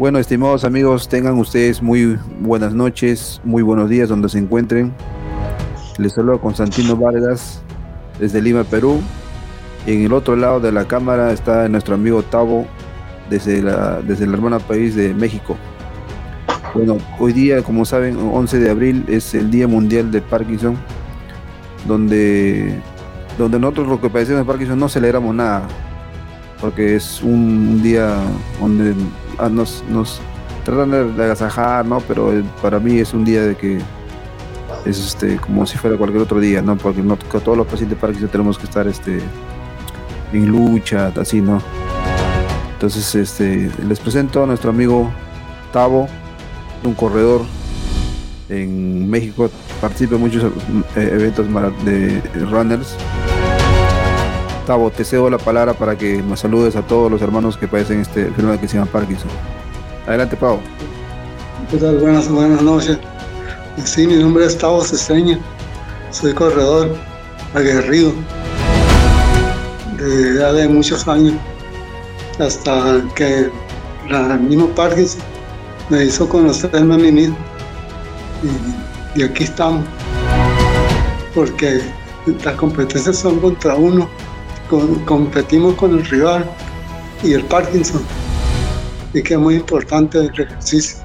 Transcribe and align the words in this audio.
Bueno, 0.00 0.18
estimados 0.18 0.64
amigos, 0.64 1.10
tengan 1.10 1.36
ustedes 1.36 1.82
muy 1.82 2.18
buenas 2.40 2.72
noches, 2.72 3.38
muy 3.44 3.62
buenos 3.62 3.90
días 3.90 4.08
donde 4.08 4.30
se 4.30 4.38
encuentren. 4.38 4.94
Les 5.98 6.14
saludo 6.14 6.40
Constantino 6.40 6.96
Vargas 6.96 7.60
desde 8.18 8.40
Lima, 8.40 8.64
Perú. 8.64 9.02
Y 9.86 9.92
en 9.92 10.06
el 10.06 10.14
otro 10.14 10.36
lado 10.36 10.58
de 10.58 10.72
la 10.72 10.86
cámara 10.86 11.32
está 11.32 11.68
nuestro 11.68 11.96
amigo 11.96 12.22
Tavo 12.22 12.66
desde 13.28 13.60
la, 13.60 14.00
desde 14.00 14.24
hermano 14.24 14.58
país 14.60 14.94
de 14.94 15.12
México. 15.12 15.58
Bueno, 16.72 16.96
hoy 17.18 17.34
día, 17.34 17.62
como 17.62 17.84
saben, 17.84 18.16
11 18.16 18.58
de 18.58 18.70
abril 18.70 19.04
es 19.06 19.34
el 19.34 19.50
Día 19.50 19.68
Mundial 19.68 20.10
de 20.10 20.22
Parkinson, 20.22 20.78
donde, 21.86 22.74
donde 23.36 23.58
nosotros 23.58 23.86
lo 23.86 24.00
que 24.00 24.08
padecemos 24.08 24.46
de 24.46 24.46
Parkinson 24.46 24.78
no 24.78 24.88
celebramos 24.88 25.34
nada, 25.34 25.68
porque 26.60 26.96
es 26.96 27.22
un, 27.22 27.82
día 27.82 28.16
donde 28.60 28.94
ah, 29.38 29.48
nos, 29.48 29.82
nos 29.88 30.20
tratan 30.64 31.16
de 31.16 31.24
agasajar, 31.24 31.86
¿no? 31.86 32.00
Pero 32.00 32.32
para 32.60 32.78
mí 32.78 32.98
es 32.98 33.14
un 33.14 33.24
día 33.24 33.42
de 33.42 33.56
que 33.56 33.78
es 34.84 34.98
este 34.98 35.36
como 35.36 35.66
si 35.66 35.78
fuera 35.78 35.96
cualquier 35.96 36.22
otro 36.22 36.40
día, 36.40 36.62
¿no? 36.62 36.76
Porque 36.76 37.02
no, 37.02 37.16
todos 37.16 37.56
los 37.56 37.66
pacientes 37.66 37.98
Parkinson 37.98 38.28
tenemos 38.28 38.58
que 38.58 38.64
estar 38.64 38.86
este 38.86 39.20
en 40.32 40.46
lucha, 40.46 41.12
así, 41.16 41.40
¿no? 41.40 41.60
Entonces, 42.72 43.14
este, 43.14 43.70
les 43.86 44.00
presento 44.00 44.42
a 44.42 44.46
nuestro 44.46 44.70
amigo 44.70 45.10
Tavo, 45.72 46.08
un 46.82 46.94
corredor 46.94 47.42
en 48.48 49.08
México, 49.08 49.50
participa 49.80 50.14
en 50.14 50.20
muchos 50.22 50.44
eh, 50.96 51.10
eventos 51.12 51.46
de 51.84 52.22
runners. 52.46 52.96
Tavo, 54.70 54.88
te 54.92 55.04
cedo 55.04 55.28
la 55.28 55.36
palabra 55.36 55.74
para 55.74 55.98
que 55.98 56.22
nos 56.22 56.38
saludes 56.38 56.76
a 56.76 56.82
todos 56.82 57.10
los 57.10 57.20
hermanos 57.20 57.56
que 57.56 57.66
padecen 57.66 58.02
este 58.02 58.28
enfermedad 58.28 58.60
que 58.60 58.68
se 58.68 58.76
llama 58.76 58.88
Parkinson. 58.88 59.28
Adelante, 60.06 60.36
Pavo. 60.36 60.60
¿Qué 61.72 61.76
tal? 61.76 61.98
Buenas, 61.98 62.28
buenas 62.28 62.62
noches. 62.62 62.96
Sí, 63.84 64.06
mi 64.06 64.14
nombre 64.22 64.46
es 64.46 64.56
Tavo 64.56 64.84
Ceseña. 64.84 65.40
Soy 66.12 66.34
corredor 66.34 66.96
aguerrido 67.52 68.12
de 69.96 70.36
edad 70.36 70.54
de 70.54 70.68
muchos 70.68 71.08
años 71.08 71.34
hasta 72.38 73.02
que 73.16 73.50
la 74.08 74.36
misma 74.36 74.72
Parkinson 74.76 75.20
me 75.88 76.04
hizo 76.04 76.28
conocerme 76.28 76.94
a 76.94 76.96
mí 76.96 77.10
mismo. 77.10 77.36
Y, 79.16 79.24
aquí 79.24 79.42
estamos, 79.42 79.84
porque 81.34 81.80
las 82.44 82.54
competencias 82.54 83.16
son 83.16 83.40
contra 83.40 83.74
uno, 83.74 84.08
competimos 85.04 85.74
con 85.74 85.98
el 85.98 86.04
rival 86.06 86.48
y 87.22 87.32
el 87.32 87.42
Parkinson, 87.44 88.02
y 89.12 89.22
que 89.22 89.34
es 89.34 89.40
muy 89.40 89.56
importante 89.56 90.18
el 90.18 90.30
ejercicio. 90.30 90.98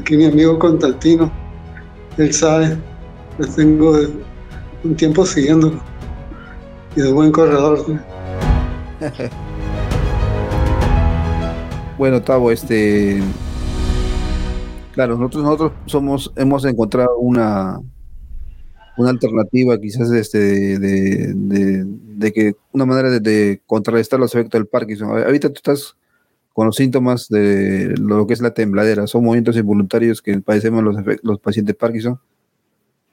Aquí 0.00 0.16
mi 0.16 0.26
amigo 0.26 0.58
Constantino, 0.58 1.30
él 2.16 2.32
sabe, 2.32 2.78
le 3.38 3.46
tengo 3.48 3.98
un 4.84 4.96
tiempo 4.96 5.26
siguiéndolo 5.26 5.80
y 6.96 7.00
es 7.00 7.12
buen 7.12 7.32
corredor. 7.32 7.84
bueno, 11.98 12.22
Tavo, 12.22 12.50
este. 12.50 13.22
Claro, 14.92 15.16
nosotros, 15.16 15.44
nosotros 15.44 15.72
somos, 15.86 16.32
hemos 16.36 16.64
encontrado 16.66 17.16
una, 17.18 17.80
una 18.96 19.10
alternativa 19.10 19.78
quizás 19.78 20.10
este 20.12 20.38
de, 20.78 21.34
de, 21.34 22.32
que 22.32 22.54
una 22.72 22.86
manera 22.86 23.10
de, 23.10 23.60
contrarrestar 23.66 24.20
los 24.20 24.34
efectos 24.34 24.58
del 24.58 24.66
Parkinson. 24.66 25.10
Ahorita 25.10 25.48
tú 25.48 25.56
estás 25.56 25.96
con 26.52 26.66
los 26.66 26.76
síntomas 26.76 27.28
de 27.28 27.94
lo 27.98 28.26
que 28.26 28.34
es 28.34 28.42
la 28.42 28.52
tembladera, 28.52 29.06
son 29.06 29.24
movimientos 29.24 29.56
involuntarios 29.56 30.20
que 30.20 30.38
padecemos 30.40 30.84
los, 31.22 31.40
pacientes 31.40 31.74
Parkinson. 31.76 32.20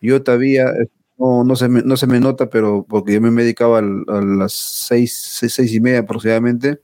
Yo 0.02 0.22
todavía 0.22 0.66
no, 1.18 1.44
no, 1.44 1.56
se 1.56 1.70
me, 1.70 1.82
no 1.82 1.96
se 1.98 2.08
me 2.08 2.20
nota, 2.20 2.50
pero 2.50 2.86
porque 2.88 3.14
yo 3.14 3.22
me 3.22 3.32
medicaba 3.32 3.80
a, 3.80 3.82
las 3.82 4.54
seis, 4.54 5.14
seis, 5.14 5.74
y 5.74 5.80
media 5.80 6.00
aproximadamente. 6.00 6.82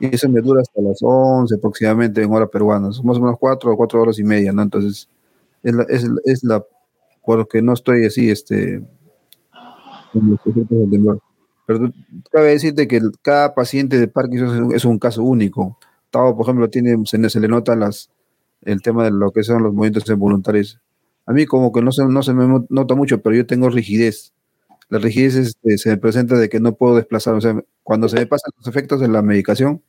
Y 0.00 0.14
eso 0.14 0.28
me 0.28 0.40
dura 0.40 0.60
hasta 0.60 0.82
las 0.82 0.98
11 1.00 1.54
aproximadamente 1.54 2.22
en 2.22 2.32
hora 2.32 2.46
peruana. 2.48 2.92
Son 2.92 3.06
más 3.06 3.16
o 3.16 3.20
menos 3.20 3.38
cuatro 3.38 3.72
o 3.72 3.76
cuatro 3.76 4.02
horas 4.02 4.18
y 4.18 4.24
media, 4.24 4.52
¿no? 4.52 4.62
Entonces, 4.62 5.08
es, 5.62 6.04
es 6.24 6.44
la 6.44 6.64
porque 7.24 7.62
no 7.62 7.72
estoy 7.72 8.06
así, 8.06 8.30
este, 8.30 8.82
Pero 11.66 11.92
cabe 12.30 12.50
decirte 12.50 12.88
que 12.88 13.00
cada 13.22 13.54
paciente 13.54 13.98
de 13.98 14.08
Parkinson 14.08 14.74
es 14.74 14.84
un, 14.84 14.98
caso 14.98 15.22
único. 15.22 15.78
Tavo, 16.10 16.36
por 16.36 16.44
ejemplo, 16.44 16.68
tiene, 16.70 16.96
se, 17.06 17.28
se, 17.30 17.40
le 17.40 17.48
nota 17.48 17.74
las, 17.74 18.10
el 18.62 18.82
tema 18.82 19.04
de 19.04 19.10
lo 19.10 19.30
que 19.32 19.42
son 19.42 19.62
los 19.62 19.72
movimientos 19.72 20.08
involuntarios 20.08 20.80
a 21.26 21.32
mí 21.32 21.46
como 21.46 21.72
que 21.72 21.82
no 21.82 21.92
se, 21.92 22.06
no 22.06 22.22
se 22.22 22.34
me 22.34 22.46
nota 22.68 22.94
mucho, 22.94 23.20
pero 23.22 23.34
yo 23.34 23.46
tengo 23.46 23.70
rigidez. 23.70 24.32
La 24.90 24.98
rigidez 24.98 25.36
este, 25.36 25.78
se 25.78 25.90
me 25.90 25.96
presenta 25.96 26.36
de 26.36 26.48
que 26.48 26.60
no 26.60 26.74
puedo 26.74 26.96
desplazar. 26.96 27.34
O 27.34 27.40
sea, 27.40 27.58
cuando 27.82 28.08
se 28.08 28.16
me 28.16 28.26
pasan 28.26 28.52
los 28.58 28.66
efectos 28.66 29.00
de 29.00 29.08
la 29.08 29.22
medicación, 29.22 29.82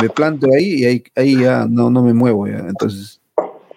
me 0.00 0.08
planto 0.08 0.46
ahí 0.54 0.82
y 0.82 0.84
ahí, 0.84 1.04
ahí 1.16 1.40
ya 1.40 1.66
no, 1.68 1.90
no 1.90 2.02
me 2.02 2.14
muevo. 2.14 2.46
Ya. 2.46 2.58
Entonces, 2.58 3.20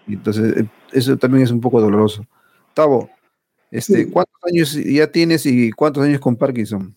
entonces, 0.08 0.58
eh, 0.58 0.68
eso 0.94 1.18
también 1.18 1.44
es 1.44 1.52
un 1.52 1.62
poco 1.62 1.82
doloroso. 1.82 2.26
Tavo, 2.78 3.10
este, 3.72 4.08
¿cuántos 4.08 4.36
años 4.44 4.74
ya 4.74 5.12
tienes 5.12 5.48
y 5.48 5.72
cuántos 5.72 6.04
años 6.04 6.20
con 6.20 6.36
Parkinson? 6.36 6.96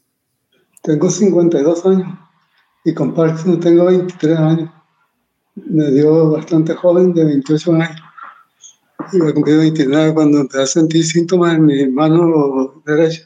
Tengo 0.82 1.08
52 1.08 1.86
años 1.86 2.18
y 2.84 2.92
con 2.92 3.14
Parkinson 3.14 3.58
tengo 3.60 3.86
23 3.86 4.38
años. 4.38 4.70
Me 5.54 5.90
dio 5.90 6.32
bastante 6.32 6.74
joven, 6.74 7.14
de 7.14 7.24
28 7.24 7.72
años 7.72 8.02
iba 9.14 9.30
a 9.30 9.32
cumplir 9.32 9.56
29 9.56 10.12
cuando 10.12 10.40
empecé 10.40 10.62
a 10.62 10.66
sentir 10.66 11.02
síntomas 11.02 11.54
en 11.54 11.64
mi 11.64 11.86
mano 11.88 12.82
derecha. 12.84 13.22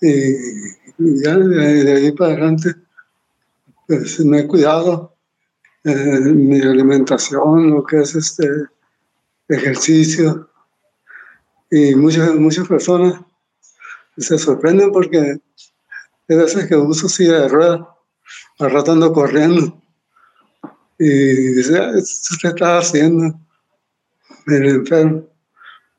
Y, 0.00 0.36
ya 1.24 1.36
de, 1.36 1.92
ahí 1.92 2.12
para 2.12 2.34
adelante, 2.34 2.76
pues 3.88 4.20
me 4.20 4.40
he 4.40 4.46
cuidado 4.46 5.16
en 5.82 6.48
mi 6.48 6.60
alimentación, 6.60 7.70
lo 7.70 7.84
que 7.84 8.00
es 8.00 8.14
este 8.14 8.46
ejercicio. 9.48 10.51
Y 11.74 11.94
muchas, 11.94 12.34
muchas 12.34 12.68
personas 12.68 13.18
se 14.18 14.36
sorprenden 14.36 14.92
porque 14.92 15.40
hay 16.28 16.36
veces 16.36 16.66
que 16.66 16.76
uso 16.76 17.08
silla 17.08 17.40
de 17.40 17.48
ruedas, 17.48 17.80
al 18.58 18.70
rato 18.70 19.12
corriendo. 19.14 19.82
Y 20.98 21.08
dice, 21.08 21.78
ah, 21.78 21.92
¿esto 21.96 22.34
se 22.38 22.48
está 22.48 22.76
haciendo? 22.76 23.40
del 24.46 24.66
enfermo, 24.66 25.24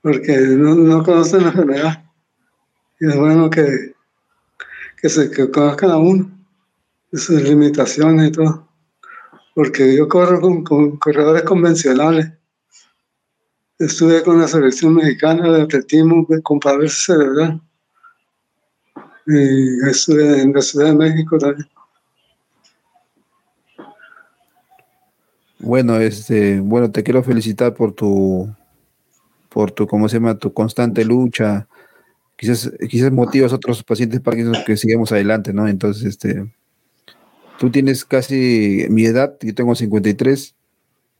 porque 0.01 0.37
no, 0.37 0.75
no 0.75 1.03
conocen 1.03 1.41
la 1.41 1.49
enfermedad. 1.49 2.03
Y 2.99 3.07
es 3.07 3.15
bueno 3.15 3.49
que, 3.49 3.95
que 5.01 5.09
se 5.09 5.31
que 5.31 5.49
conozcan 5.49 5.89
a 5.89 5.97
uno, 5.97 6.29
sus 7.11 7.41
limitaciones 7.41 8.27
y 8.27 8.31
todo. 8.31 8.67
Porque 9.55 9.95
yo 9.95 10.07
corro 10.07 10.39
con, 10.39 10.97
corredores 10.97 11.43
convencionales. 11.43 12.31
Estuve 13.83 14.23
con 14.23 14.39
la 14.39 14.47
selección 14.47 14.95
mexicana 14.95 15.51
de 15.51 15.63
atletismo 15.63 16.25
con 16.41 16.57
padre 16.57 16.87
cerebral. 16.87 17.61
Y 19.27 19.89
estuve 19.89 20.41
en 20.41 20.53
la 20.53 20.61
Ciudad 20.61 20.87
de 20.87 20.95
México 20.95 21.37
también. 21.37 21.67
Bueno, 25.59 25.97
este, 25.97 26.61
bueno, 26.61 26.91
te 26.91 27.03
quiero 27.03 27.23
felicitar 27.23 27.73
por 27.73 27.93
tu, 27.93 28.49
por 29.49 29.71
tu, 29.71 29.85
¿cómo 29.85 30.07
se 30.07 30.15
llama? 30.15 30.37
Tu 30.37 30.53
constante 30.53 31.03
lucha. 31.03 31.67
Quizás, 32.37 32.71
quizás 32.89 33.11
motivas 33.11 33.51
a 33.51 33.55
otros 33.55 33.83
pacientes 33.83 34.21
para 34.21 34.63
que 34.63 34.77
sigamos 34.77 35.11
adelante, 35.11 35.51
¿no? 35.51 35.67
Entonces, 35.67 36.05
este, 36.05 36.49
tú 37.59 37.69
tienes 37.69 38.05
casi 38.05 38.85
mi 38.89 39.05
edad, 39.05 39.37
yo 39.41 39.53
tengo 39.53 39.75
53, 39.75 40.55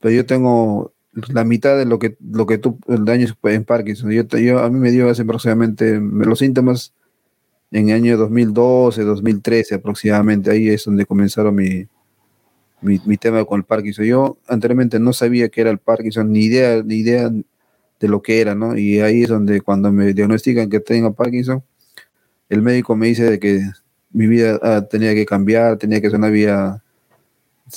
pero 0.00 0.14
yo 0.14 0.24
tengo 0.24 0.93
la 1.28 1.44
mitad 1.44 1.76
de 1.76 1.84
lo 1.84 1.98
que, 1.98 2.16
lo 2.20 2.46
que 2.46 2.58
tú, 2.58 2.78
el 2.88 3.04
daño 3.04 3.26
en 3.44 3.64
Parkinson. 3.64 4.10
Yo, 4.10 4.24
yo, 4.24 4.58
a 4.60 4.70
mí 4.70 4.78
me 4.78 4.90
dio 4.90 5.08
hace 5.08 5.22
aproximadamente 5.22 6.00
los 6.00 6.38
síntomas 6.38 6.92
en 7.70 7.88
el 7.90 7.96
año 7.96 8.16
2012, 8.16 9.02
2013 9.02 9.76
aproximadamente. 9.76 10.50
Ahí 10.50 10.68
es 10.68 10.84
donde 10.84 11.06
comenzaron 11.06 11.54
mi, 11.54 11.86
mi, 12.80 13.16
tema 13.16 13.44
con 13.44 13.60
el 13.60 13.64
Parkinson. 13.64 14.04
Yo 14.04 14.38
anteriormente 14.48 14.98
no 14.98 15.12
sabía 15.12 15.48
que 15.48 15.60
era 15.60 15.70
el 15.70 15.78
Parkinson, 15.78 16.32
ni 16.32 16.44
idea, 16.44 16.82
ni 16.82 16.96
idea 16.96 17.30
de 18.00 18.08
lo 18.08 18.22
que 18.22 18.40
era, 18.40 18.54
¿no? 18.54 18.76
Y 18.76 19.00
ahí 19.00 19.22
es 19.22 19.28
donde 19.28 19.60
cuando 19.60 19.90
me 19.92 20.12
diagnostican 20.12 20.68
que 20.68 20.80
tengo 20.80 21.14
Parkinson, 21.14 21.62
el 22.48 22.62
médico 22.62 22.96
me 22.96 23.06
dice 23.06 23.30
de 23.30 23.38
que 23.38 23.60
mi 24.12 24.26
vida 24.26 24.58
ah, 24.62 24.86
tenía 24.88 25.14
que 25.14 25.26
cambiar, 25.26 25.78
tenía 25.78 26.00
que 26.00 26.10
ser 26.10 26.18
una 26.18 26.28
vida 26.28 26.82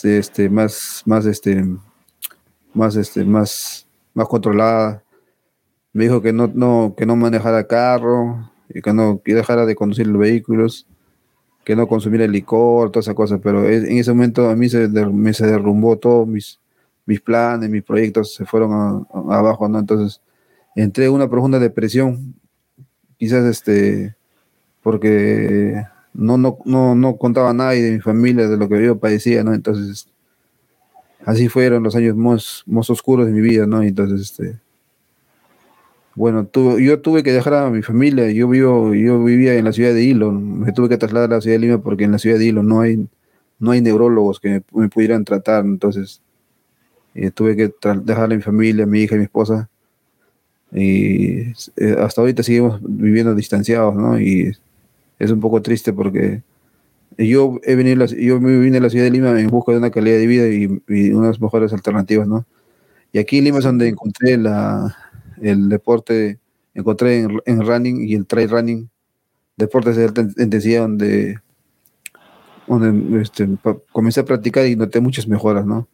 este, 0.04 0.50
más, 0.50 1.01
más, 1.06 1.25
este, 1.25 1.63
más, 2.77 2.95
este, 2.95 3.25
más, 3.25 3.88
más 4.13 4.27
controlada. 4.27 5.03
Me 5.94 6.06
dijo 6.06 6.21
que 6.21 6.31
no, 6.31 6.50
no, 6.53 6.94
que 6.97 7.06
no 7.06 7.15
manejara 7.15 7.68
carro 7.68 8.50
y 8.69 8.81
que 8.81 8.94
no 8.94 9.21
que 9.24 9.33
dejara 9.33 9.65
de 9.65 9.75
conducir 9.75 10.07
los 10.07 10.19
vehículos 10.19 10.88
que 11.68 11.75
no 11.75 11.85
consumiera 11.85 12.25
licor, 12.25 12.91
toda 12.91 13.01
esa 13.01 13.13
cosa, 13.13 13.39
pero 13.39 13.68
en 13.68 13.97
ese 13.97 14.13
momento 14.13 14.50
a 14.50 14.56
mí 14.56 14.69
se, 14.69 14.88
me 14.88 15.33
se 15.33 15.45
derrumbó 15.45 15.97
todo 15.97 16.25
mis, 16.25 16.62
mis 17.06 17.19
planes, 17.19 17.69
mis 17.69 17.83
proyectos 17.83 18.35
se 18.35 18.45
fueron 18.45 19.06
abajo, 19.29 19.68
¿no? 19.68 19.77
Entonces 19.77 20.21
entré 20.77 21.07
en 21.07 21.12
una 21.12 21.29
profunda 21.29 21.59
depresión, 21.59 22.35
quizás 23.18 23.44
este, 23.44 24.15
porque 24.81 25.83
no, 26.13 26.38
no, 26.38 26.57
no, 26.63 26.95
no 26.95 27.18
contaba 27.18 27.51
nadie 27.51 27.83
de 27.83 27.91
mi 27.91 28.00
familia, 28.00 28.47
de 28.47 28.56
lo 28.56 28.69
que 28.69 28.81
yo 28.81 28.97
padecía, 28.97 29.44
¿no? 29.44 29.53
Entonces, 29.53 30.07
así 31.25 31.50
fueron 31.50 31.84
los 31.84 31.96
años 31.96 32.16
más, 32.16 32.64
más 32.66 32.90
oscuros 32.90 33.25
de 33.25 33.34
mi 33.34 33.42
vida, 33.42 33.66
¿no? 33.66 33.81
Entonces, 33.81 34.22
este, 34.22 34.60
bueno, 36.16 36.50
yo 36.80 37.00
tuve 37.00 37.22
que 37.22 37.31
dejar 37.31 37.54
a 37.54 37.69
mi 37.69 37.81
familia, 37.84 38.31
yo 38.31 38.48
vivo, 38.48 38.94
yo 38.96 39.24
vivía 39.24 39.54
en 39.56 39.66
la 39.66 39.72
ciudad 39.72 39.94
de 39.94 40.04
Hilo, 40.04 40.31
me 40.31 40.72
tuve 40.72 40.90
que 40.90 40.98
trasladar 40.98 41.31
a 41.31 41.36
la 41.36 41.42
ciudad 41.42 41.56
de 41.56 41.60
Lima 41.60 41.78
porque 41.78 42.06
en 42.06 42.12
la 42.12 42.18
ciudad 42.18 42.40
de 42.40 42.46
Hilo 42.46 42.64
no 42.64 42.81
hay, 42.81 43.08
no 43.60 43.72
hay 43.72 43.81
neurólogos 43.81 44.40
que 44.40 44.64
me, 44.72 44.90
pudieran 44.90 45.25
tratar, 45.25 45.64
entonces 45.66 46.22
eh, 47.14 47.30
tuve 47.31 47.56
que 47.56 47.72
dejar 48.04 48.31
a 48.31 48.36
mi 48.36 48.42
familia, 48.42 48.86
a 48.86 48.88
mi 48.88 49.02
hija 49.02 49.16
y 49.16 49.20
mi 49.20 49.25
esposa, 49.25 49.70
y 50.72 51.52
eh, 51.78 51.96
hasta 52.00 52.22
ahorita 52.22 52.44
seguimos 52.44 52.80
viviendo 52.81 53.34
distanciados, 53.36 53.96
¿no? 53.96 54.20
Y 54.20 54.56
es 55.20 55.31
un 55.31 55.40
poco 55.40 55.62
triste 55.62 55.94
porque 55.94 56.42
yo 57.18 57.60
he 57.64 57.75
venido, 57.75 58.06
yo 58.06 58.40
vine 58.40 58.78
a 58.78 58.81
la 58.81 58.90
ciudad 58.90 59.06
de 59.06 59.12
Lima 59.12 59.40
en 59.40 59.48
busca 59.48 59.72
de 59.72 59.80
una 59.80 59.90
calidad 59.90 60.18
de 60.18 60.28
vida 60.28 60.48
y, 60.48 61.12
unas 61.12 61.42
mejores 61.42 61.74
alternativas, 61.74 62.28
¿no? 62.28 62.46
Y 63.12 63.19
aquí 63.19 63.40
en 63.40 63.46
Lima 63.46 63.58
es 63.60 63.64
donde 63.64 63.88
encontré 63.88 64.38
la, 64.38 64.96
el 65.42 65.69
deporte, 65.69 66.40
encontré 66.74 67.22
en, 67.46 67.66
running 67.66 68.08
y 68.08 68.14
el 68.14 68.28
trail 68.28 68.50
running, 68.50 68.90
deportes 69.56 69.96
de 69.96 70.06
alta 70.06 70.22
intensidad 70.22 70.81
donde, 70.81 71.40
donde 72.68 73.22
este, 73.22 73.48
comencé 73.92 74.20
a 74.20 74.25
practicar 74.25 74.68
y 74.68 74.75
noté 74.75 75.00
muchas 75.00 75.28
mejoras, 75.28 75.66
¿no? 75.66 75.88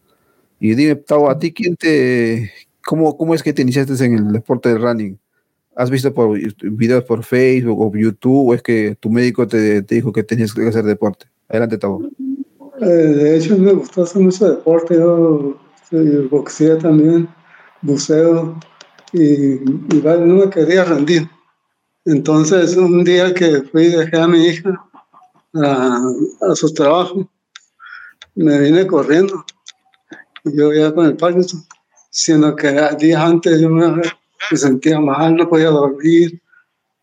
Y 0.59 0.75
dime, 0.75 0.95
Tavo, 0.95 1.29
¿a 1.29 1.39
ti 1.39 1.53
quién 1.53 1.77
te, 1.77 2.51
cómo, 2.85 3.17
cómo 3.17 3.33
es 3.33 3.43
que 3.43 3.53
te 3.53 3.61
iniciaste 3.61 3.93
en 4.05 4.17
el 4.17 4.31
deporte 4.33 4.69
de 4.69 4.77
running? 4.77 5.19
¿Has 5.75 5.89
visto 5.89 6.13
por 6.13 6.37
videos 6.37 7.03
por 7.03 7.23
Facebook 7.23 7.79
o 7.79 7.97
YouTube 7.97 8.49
o 8.49 8.53
es 8.53 8.61
que 8.61 8.95
tu 8.99 9.09
médico 9.09 9.47
te, 9.47 9.81
dijo 9.81 10.13
que 10.13 10.23
tenías 10.23 10.53
que 10.53 10.67
hacer 10.67 10.83
deporte? 10.83 11.25
Adelante, 11.49 11.77
Tavo. 11.77 12.07
Eh, 12.81 12.85
de 12.85 13.37
hecho, 13.37 13.57
me 13.57 13.73
gustó 13.73 14.03
hacer 14.03 14.21
mucho 14.21 14.49
deporte. 14.49 14.95
Yo 14.95 15.57
boxeo 16.29 16.77
también, 16.77 17.27
buceo, 17.81 18.59
y, 19.13 19.59
no 19.63 20.35
me 20.35 20.49
quería 20.49 20.83
rendir. 20.83 21.29
Entonces, 22.05 22.75
un 22.75 23.03
día 23.03 23.33
que 23.33 23.61
fui 23.63 23.87
dejé 23.87 24.17
a 24.17 24.27
mi 24.27 24.45
hija 24.45 24.73
a, 25.55 26.01
a 26.41 26.55
su 26.55 26.73
trabajo, 26.73 27.29
me 28.35 28.59
vine 28.59 28.85
corriendo. 28.87 29.45
Y 30.43 30.57
yo 30.57 30.73
ya 30.73 30.93
con 30.93 31.05
el 31.05 31.15
Parkinson, 31.15 31.63
siendo 32.09 32.55
que 32.55 32.71
días 32.99 33.21
antes 33.21 33.61
yo 33.61 33.69
me, 33.69 34.01
sentía 34.53 34.99
mal, 34.99 35.35
no 35.35 35.49
podía 35.49 35.69
dormir, 35.69 36.41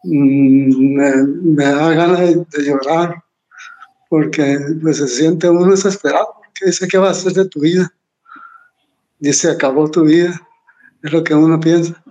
mm, 0.04 0.94
me, 0.94 1.16
me 1.25 1.64
da 1.64 1.94
ganas 1.94 2.20
de, 2.20 2.64
llorar, 2.64 3.22
porque 4.08 4.58
pues, 4.82 4.98
se 4.98 5.08
siente 5.08 5.48
uno 5.48 5.70
desesperado, 5.70 6.34
porque 6.37 6.66
dice, 6.66 6.88
¿qué 6.88 6.98
va 6.98 7.08
a 7.08 7.12
hacer 7.12 7.32
de 7.32 7.48
tu 7.48 7.60
vida? 7.60 7.92
Dice, 9.19 9.50
acabó 9.50 9.90
tu 9.90 10.04
vida 10.04 10.40
es 11.02 11.12
lo 11.12 11.25
que 11.25 11.34
uno 11.34 11.60
piensa. 11.60 12.02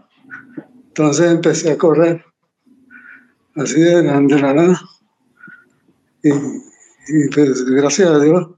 Entonces 0.87 1.31
empecé 1.31 1.71
a 1.71 1.77
correr, 1.77 2.23
así 3.55 3.79
de, 3.79 4.03
la 4.03 4.19
nada. 4.21 4.81
Y, 6.23 7.29
pues 7.33 7.65
gracias 7.65 8.09
a 8.09 8.19
Dios 8.19 8.49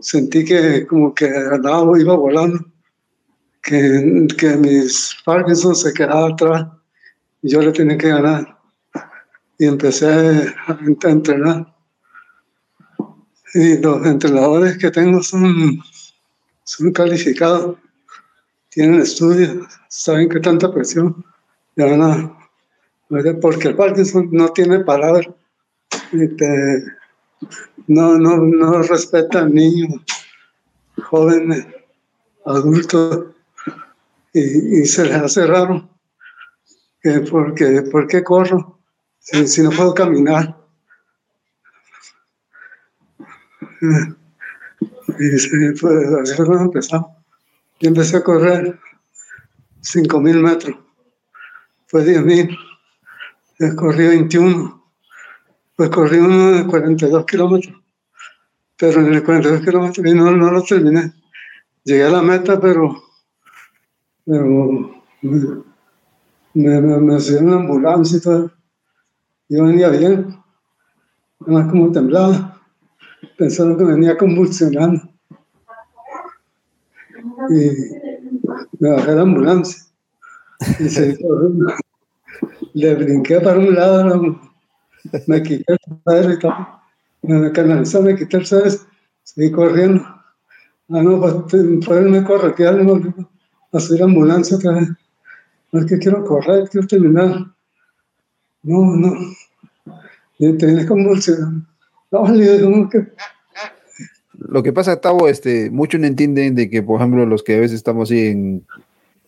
sentí 0.00 0.44
que 0.44 0.86
como 0.86 1.14
que 1.14 1.26
andaba, 1.28 1.98
iba 1.98 2.16
volando, 2.16 2.64
que, 3.66 4.26
que 4.38 4.56
mis 4.56 5.16
Parkinson 5.24 5.74
se 5.74 5.92
quedaban 5.92 6.32
atrás 6.32 6.68
y 7.42 7.50
yo 7.50 7.60
le 7.60 7.72
tenía 7.72 7.98
que 7.98 8.08
ganar. 8.08 8.58
Y 9.58 9.66
empecé 9.66 10.06
a, 10.66 10.78
entrenar. 11.08 11.74
Y 13.54 13.78
los 13.78 14.06
entrenadores 14.06 14.78
que 14.78 14.90
tengo 14.90 15.22
son, 15.22 15.82
son 16.62 16.92
calificados 16.92 17.76
tienen 18.68 19.00
estudios, 19.00 19.66
saben 19.88 20.28
que 20.28 20.40
tanta 20.40 20.72
presión 20.72 21.24
le 21.74 21.96
van. 21.96 22.36
Porque 23.40 23.68
el 23.68 23.76
Parkinson 23.76 24.28
no 24.30 24.48
tiene 24.50 24.80
palabra, 24.80 25.26
no, 27.86 28.18
no, 28.18 28.36
no 28.36 28.82
respeta 28.82 29.40
a 29.40 29.48
niños, 29.48 30.02
jóvenes, 30.98 31.66
adultos, 32.44 33.35
y, 34.40 34.86
se 34.86 35.04
les 35.04 35.16
hace 35.16 35.46
raro. 35.46 35.90
Que 37.00 37.20
porque, 37.20 37.82
¿Por 37.90 38.06
qué 38.06 38.22
corro 38.22 38.80
si, 39.18 39.46
si 39.46 39.62
no 39.62 39.70
puedo 39.70 39.94
caminar? 39.94 40.56
Y 45.18 45.38
se, 45.38 45.74
pues, 45.80 46.08
así 46.22 46.34
fue 46.34 46.56
empezamos. 46.56 47.10
Yo 47.80 47.88
empecé 47.88 48.16
a 48.16 48.24
correr 48.24 48.78
5.000 49.82 50.42
metros, 50.42 50.76
fue 51.86 52.04
10.000, 52.04 52.58
después 53.58 53.74
corrí 53.74 54.08
21, 54.08 54.92
pues 55.76 55.90
corrí 55.90 56.18
uno 56.18 56.52
de 56.52 56.66
42 56.66 57.26
kilómetros, 57.26 57.76
pero 58.78 59.00
en 59.00 59.14
el 59.14 59.22
42 59.22 59.60
kilómetros 59.60 60.14
no, 60.14 60.30
no 60.30 60.50
lo 60.50 60.62
terminé. 60.62 61.12
Llegué 61.84 62.04
a 62.04 62.10
la 62.10 62.22
meta, 62.22 62.58
pero, 62.58 63.05
pero 64.26 64.44
me, 65.22 65.60
me, 66.54 66.80
me, 66.80 67.16
una 67.40 67.56
ambulancia 67.56 68.18
y 68.18 68.20
todo. 68.20 68.50
Yo 69.48 69.64
venía 69.64 69.88
bien, 69.90 70.36
nada 71.46 71.68
como 71.68 71.92
temblaba, 71.92 72.60
pensando 73.38 73.78
que 73.78 73.84
venía 73.84 74.18
convulsionando 74.18 75.08
y 77.50 77.70
me 78.80 78.90
bajé 78.90 79.14
la 79.14 79.22
ambulancia. 79.22 79.84
Y 80.80 80.88
se 80.88 81.16
le 82.74 82.94
brinqué 82.94 83.40
para 83.40 83.58
un 83.58 83.74
lado, 83.74 84.40
me 85.26 85.42
quité 85.42 85.64
el 85.72 85.78
suéter 86.02 86.30
y 86.32 86.38
todo. 86.40 86.54
Me 87.22 87.52
canalizó, 87.52 88.02
me 88.02 88.16
quité 88.16 88.38
el 88.38 88.46
suéter, 88.46 88.72
seguí 89.22 89.52
corriendo. 89.52 90.02
Ah, 90.88 91.02
no, 91.02 91.20
pues 91.20 91.34
poderme 91.84 92.24
corretear, 92.24 92.76
no, 92.76 93.00
a 93.76 93.80
subir 93.80 94.00
la 94.00 94.06
ambulancia 94.06 94.56
otra 94.56 94.72
vez. 94.72 94.88
No 95.72 95.80
es 95.80 95.86
que 95.86 95.98
quiero 95.98 96.24
correr, 96.24 96.68
quiero 96.68 96.86
terminar. 96.86 97.46
No, 98.62 98.96
no. 98.96 99.14
Y 100.38 100.52
tenés 100.58 100.86
convulsión. 100.86 101.66
No, 102.10 102.24
que 102.88 103.06
lo 104.38 104.62
que 104.62 104.72
pasa, 104.72 105.00
Tavo, 105.00 105.28
este, 105.28 105.70
muchos 105.70 106.00
no 106.00 106.06
entienden 106.06 106.54
de 106.54 106.68
que, 106.68 106.82
por 106.82 107.00
ejemplo, 107.00 107.26
los 107.26 107.42
que 107.42 107.56
a 107.56 107.60
veces 107.60 107.76
estamos 107.76 108.10
así 108.10 108.26
en, 108.26 108.66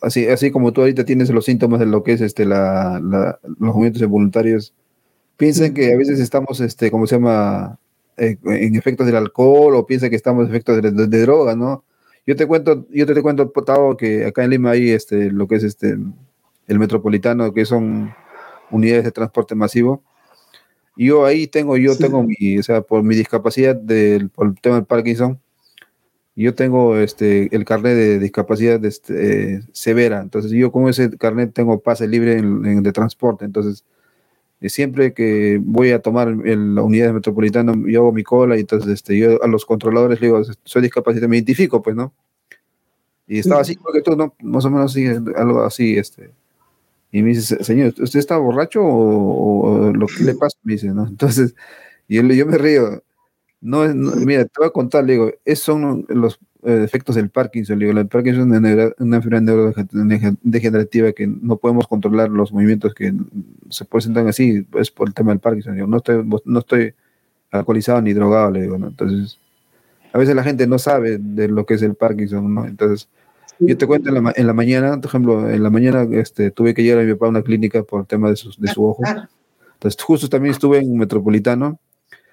así, 0.02 0.26
así 0.26 0.50
como 0.50 0.72
tú 0.72 0.82
ahorita 0.82 1.04
tienes 1.04 1.30
los 1.30 1.44
síntomas 1.44 1.80
de 1.80 1.86
lo 1.86 2.02
que 2.02 2.12
es 2.12 2.20
este, 2.20 2.44
la, 2.44 3.00
los 3.00 3.58
movimientos 3.58 4.02
involuntarios, 4.02 4.74
piensan 5.36 5.74
que 5.74 5.92
a 5.92 5.96
veces 5.96 6.20
estamos, 6.20 6.60
este, 6.60 6.90
¿cómo 6.90 7.06
se 7.06 7.16
llama? 7.16 7.78
Eh, 8.16 8.36
en 8.44 8.74
efectos 8.74 9.06
del 9.06 9.14
alcohol 9.14 9.76
o 9.76 9.86
piensan 9.86 10.10
que 10.10 10.16
estamos 10.16 10.44
en 10.44 10.50
efectos 10.50 10.82
de, 10.82 10.90
de, 10.90 11.20
droga, 11.20 11.54
¿no? 11.54 11.84
Yo 12.28 12.36
te 12.36 12.46
cuento, 12.46 12.86
yo 12.90 13.06
te, 13.06 13.22
cuento, 13.22 13.48
Tavo, 13.48 13.96
que 13.96 14.26
acá 14.26 14.44
en 14.44 14.50
Lima 14.50 14.72
hay 14.72 14.90
este, 14.90 15.32
lo 15.32 15.48
que 15.48 15.54
es 15.54 15.64
este, 15.64 15.96
el 16.66 16.78
metropolitano, 16.78 17.54
que 17.54 17.64
son 17.64 18.14
unidades 18.70 19.04
de 19.04 19.12
transporte 19.12 19.54
masivo. 19.54 20.02
Yo 20.94 21.24
ahí 21.24 21.46
tengo, 21.46 21.78
yo 21.78 21.96
tengo 21.96 22.22
mi, 22.22 22.58
o 22.58 22.62
sea, 22.62 22.82
por 22.82 23.02
mi 23.02 23.16
discapacidad 23.16 23.74
del, 23.74 24.28
por 24.28 24.48
el 24.48 24.60
tema 24.60 24.76
del 24.76 24.84
Parkinson, 24.84 25.40
yo 26.36 26.54
tengo 26.54 26.98
este, 26.98 27.48
el 27.56 27.64
carnet 27.64 27.96
de 27.96 28.18
discapacidad 28.18 28.84
este, 28.84 29.62
severa, 29.72 30.20
entonces 30.20 30.50
yo 30.50 30.70
con 30.70 30.86
ese 30.86 31.08
carnet 31.16 31.54
tengo 31.54 31.80
pase 31.80 32.06
libre 32.06 32.36
en, 32.36 32.82
de 32.82 32.92
transporte, 32.92 33.46
entonces 33.46 33.86
eh, 33.86 33.97
siempre 34.62 35.14
que 35.14 35.60
voy 35.62 35.92
a 35.92 36.00
tomar 36.00 36.28
la 36.28 36.82
unidad 36.82 37.12
metropolitana, 37.12 37.74
yo 37.86 38.00
hago 38.00 38.12
mi 38.12 38.24
cola 38.24 38.56
y 38.56 38.60
entonces 38.60 38.90
este, 38.90 39.16
yo 39.16 39.42
a 39.42 39.46
los 39.46 39.64
controladores 39.64 40.20
le 40.20 40.26
digo, 40.28 40.42
soy 40.64 40.82
discapacitado, 40.82 41.28
me 41.28 41.36
identifico, 41.36 41.80
pues, 41.80 41.94
¿no? 41.94 42.12
Y 43.26 43.38
estaba 43.38 43.60
así 43.60 43.76
porque 43.76 44.00
tú, 44.00 44.16
¿no? 44.16 44.34
Más 44.42 44.64
o 44.64 44.70
menos 44.70 44.90
así, 44.90 45.06
algo 45.06 45.62
así, 45.62 45.96
este, 45.96 46.30
y 47.10 47.22
me 47.22 47.30
dice, 47.30 47.62
señor, 47.64 47.94
¿usted 47.98 48.18
está 48.18 48.36
borracho 48.36 48.80
o, 48.84 49.92
lo 49.92 50.06
que 50.06 50.24
le 50.24 50.34
pasa? 50.34 50.58
Me 50.62 50.74
dice, 50.74 50.88
¿no? 50.88 51.06
Entonces, 51.06 51.54
yo, 52.08 52.22
yo 52.22 52.46
me 52.46 52.58
río. 52.58 53.02
No, 53.60 53.86
mira, 53.86 54.44
te 54.44 54.52
voy 54.58 54.68
a 54.68 54.70
contar, 54.70 55.04
le 55.04 55.14
digo, 55.14 55.30
esos 55.44 55.64
son 55.64 56.06
los 56.08 56.38
efectos 56.68 57.16
del 57.16 57.30
Parkinson. 57.30 57.78
Digo, 57.78 57.92
el 57.92 58.06
Parkinson 58.08 58.52
es 58.54 58.92
una 58.98 59.16
enfermedad 59.16 59.42
neurodegenerativa 59.42 61.12
que 61.12 61.26
no 61.26 61.56
podemos 61.56 61.86
controlar 61.86 62.30
los 62.30 62.52
movimientos 62.52 62.94
que 62.94 63.12
se 63.70 63.84
presentan 63.84 64.28
así, 64.28 64.66
es 64.78 64.90
por 64.90 65.08
el 65.08 65.14
tema 65.14 65.32
del 65.32 65.40
Parkinson. 65.40 65.76
Yo 65.76 65.86
no 65.86 65.98
estoy, 65.98 66.24
no 66.44 66.58
estoy 66.58 66.94
alcoholizado 67.50 68.02
ni 68.02 68.12
drogado, 68.12 68.50
le 68.50 68.62
digo, 68.62 68.78
¿no? 68.78 68.88
Entonces, 68.88 69.38
a 70.12 70.18
veces 70.18 70.34
la 70.34 70.42
gente 70.42 70.66
no 70.66 70.78
sabe 70.78 71.18
de 71.18 71.48
lo 71.48 71.64
que 71.64 71.74
es 71.74 71.82
el 71.82 71.94
Parkinson, 71.94 72.54
¿no? 72.54 72.66
Entonces, 72.66 73.08
yo 73.60 73.76
te 73.76 73.86
cuento 73.86 74.14
en 74.14 74.22
la, 74.22 74.32
en 74.36 74.46
la 74.46 74.52
mañana, 74.52 74.96
por 75.00 75.06
ejemplo, 75.06 75.50
en 75.50 75.62
la 75.62 75.70
mañana 75.70 76.06
este, 76.12 76.50
tuve 76.50 76.74
que 76.74 76.82
llegar 76.82 77.00
a 77.00 77.04
mi 77.04 77.12
papá 77.12 77.26
a 77.26 77.30
una 77.30 77.42
clínica 77.42 77.82
por 77.82 78.00
el 78.00 78.06
tema 78.06 78.30
de 78.30 78.36
su, 78.36 78.52
de 78.58 78.68
su 78.68 78.84
ojo. 78.84 79.02
Entonces, 79.74 80.00
justo 80.02 80.28
también 80.28 80.52
estuve 80.52 80.78
en 80.78 80.96
Metropolitano. 80.96 81.80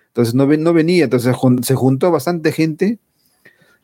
Entonces, 0.08 0.36
no, 0.36 0.46
no 0.46 0.74
venía, 0.74 1.06
entonces 1.06 1.36
se 1.62 1.75
juntó 1.75 2.12
bastante 2.12 2.51
gente 2.51 3.00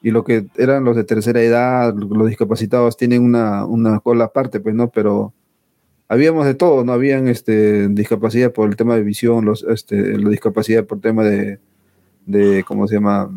y 0.01 0.11
lo 0.11 0.23
que 0.23 0.47
eran 0.57 0.83
los 0.83 0.95
de 0.95 1.03
tercera 1.03 1.41
edad, 1.41 1.93
los 1.95 2.27
discapacitados, 2.27 2.97
tienen 2.97 3.23
una, 3.23 3.65
una 3.65 3.99
cola 3.99 4.25
aparte, 4.25 4.59
pues, 4.59 4.73
¿no? 4.73 4.89
Pero 4.89 5.33
habíamos 6.07 6.45
de 6.45 6.55
todo, 6.55 6.83
¿no? 6.83 6.93
Habían 6.93 7.27
este, 7.27 7.87
discapacidad 7.89 8.51
por 8.51 8.69
el 8.69 8.75
tema 8.75 8.95
de 8.95 9.03
visión, 9.03 9.45
los, 9.45 9.63
este, 9.63 10.17
la 10.17 10.29
discapacidad 10.29 10.85
por 10.85 10.99
tema 10.99 11.23
de, 11.23 11.59
de, 12.25 12.63
¿cómo 12.63 12.87
se 12.87 12.95
llama? 12.95 13.29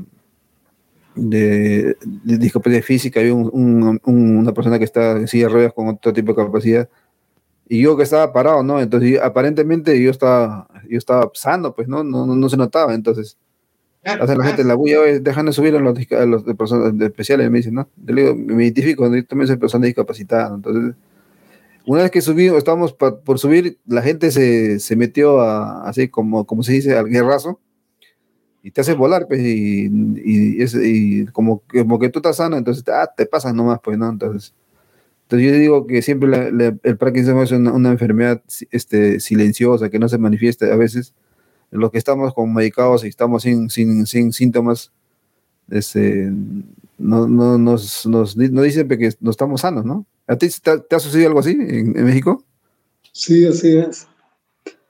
De, 1.14 1.96
discapacidad 2.24 2.82
física, 2.82 3.20
había 3.20 3.34
una 3.34 4.52
persona 4.52 4.78
que 4.78 4.84
está 4.84 5.12
en 5.12 5.28
silla 5.28 5.46
de 5.46 5.52
ruedas 5.52 5.72
con 5.72 5.88
otro 5.88 6.12
tipo 6.12 6.32
de 6.32 6.44
capacidad, 6.44 6.88
y 7.68 7.82
yo 7.82 7.96
que 7.96 8.02
estaba 8.02 8.32
parado, 8.32 8.62
¿no? 8.62 8.80
Entonces, 8.80 9.18
aparentemente 9.20 10.00
yo 10.02 10.10
estaba, 10.10 10.68
yo 10.88 10.98
estaba 10.98 11.30
sano, 11.34 11.74
pues, 11.74 11.88
¿no? 11.88 12.04
No, 12.04 12.26
no, 12.26 12.48
se 12.48 12.56
notaba, 12.56 12.94
entonces, 12.94 13.38
hace 14.04 14.36
la 14.36 14.44
gente 14.44 14.64
la 14.64 14.74
bulla, 14.74 15.00
dejan 15.20 15.46
de 15.46 15.52
subir 15.52 15.74
a 15.74 15.80
los, 15.80 15.98
a 16.12 16.26
los 16.26 16.44
de 16.44 16.54
personas 16.54 16.96
de 16.96 17.06
especiales, 17.06 17.50
me 17.50 17.58
dicen, 17.58 17.74
¿no? 17.74 17.88
Yo 17.96 18.14
digo, 18.14 18.34
me 18.34 18.64
identifico, 18.64 19.04
yo 19.14 19.24
también 19.24 19.48
soy 19.48 19.56
persona 19.56 19.86
discapacitada, 19.86 20.54
entonces 20.54 20.94
una 21.86 22.02
vez 22.02 22.10
que 22.10 22.22
subimos, 22.22 22.58
estábamos 22.58 22.94
por 22.94 23.38
subir, 23.38 23.78
la 23.86 24.00
gente 24.00 24.30
se, 24.30 24.80
se 24.80 24.96
metió 24.96 25.40
a, 25.40 25.86
así 25.86 26.08
como, 26.08 26.46
como 26.46 26.62
se 26.62 26.72
dice, 26.72 26.96
al 26.96 27.08
guerrazo, 27.08 27.60
y 28.62 28.70
te 28.70 28.80
hace 28.80 28.94
volar, 28.94 29.26
pues, 29.28 29.40
y, 29.40 29.90
y, 30.24 30.64
y 30.82 31.26
como, 31.26 31.62
como, 31.70 31.98
que 31.98 32.08
tú 32.08 32.20
estás 32.20 32.36
sano, 32.36 32.56
entonces 32.56 32.82
ah, 32.88 33.10
te 33.14 33.26
pasa 33.26 33.52
nomás, 33.52 33.80
pues, 33.84 33.98
¿no? 33.98 34.08
Entonces, 34.08 34.54
entonces 35.24 35.48
yo 35.52 35.58
digo 35.58 35.86
que 35.86 36.00
siempre 36.00 36.50
el 36.82 36.96
Parkinson 36.96 37.38
es 37.40 37.52
una, 37.52 37.72
una, 37.72 37.90
enfermedad 37.90 38.42
este, 38.70 39.20
silenciosa, 39.20 39.90
que 39.90 39.98
no 39.98 40.08
se 40.08 40.16
manifiesta 40.16 40.72
a 40.72 40.76
veces. 40.76 41.12
En 41.74 41.80
los 41.80 41.90
que 41.90 41.98
estamos 41.98 42.32
con 42.32 42.54
medicados 42.54 43.04
y 43.04 43.08
estamos 43.08 43.42
sin, 43.42 43.68
sin, 43.68 44.06
sin 44.06 44.32
síntomas, 44.32 44.92
este, 45.68 46.30
no, 46.98 47.26
no, 47.26 47.58
nos, 47.58 48.06
nos, 48.06 48.36
dicen 48.36 48.88
que 48.88 49.10
no 49.20 49.30
estamos 49.32 49.62
sanos, 49.62 49.84
¿no? 49.84 50.06
¿A 50.28 50.36
ti 50.36 50.48
te, 50.62 50.94
ha 50.94 51.00
sucedido 51.00 51.28
algo 51.28 51.40
así 51.40 51.50
en, 51.50 51.92
México? 52.04 52.44
Sí, 53.12 53.44
así 53.44 53.76
es. 53.76 54.06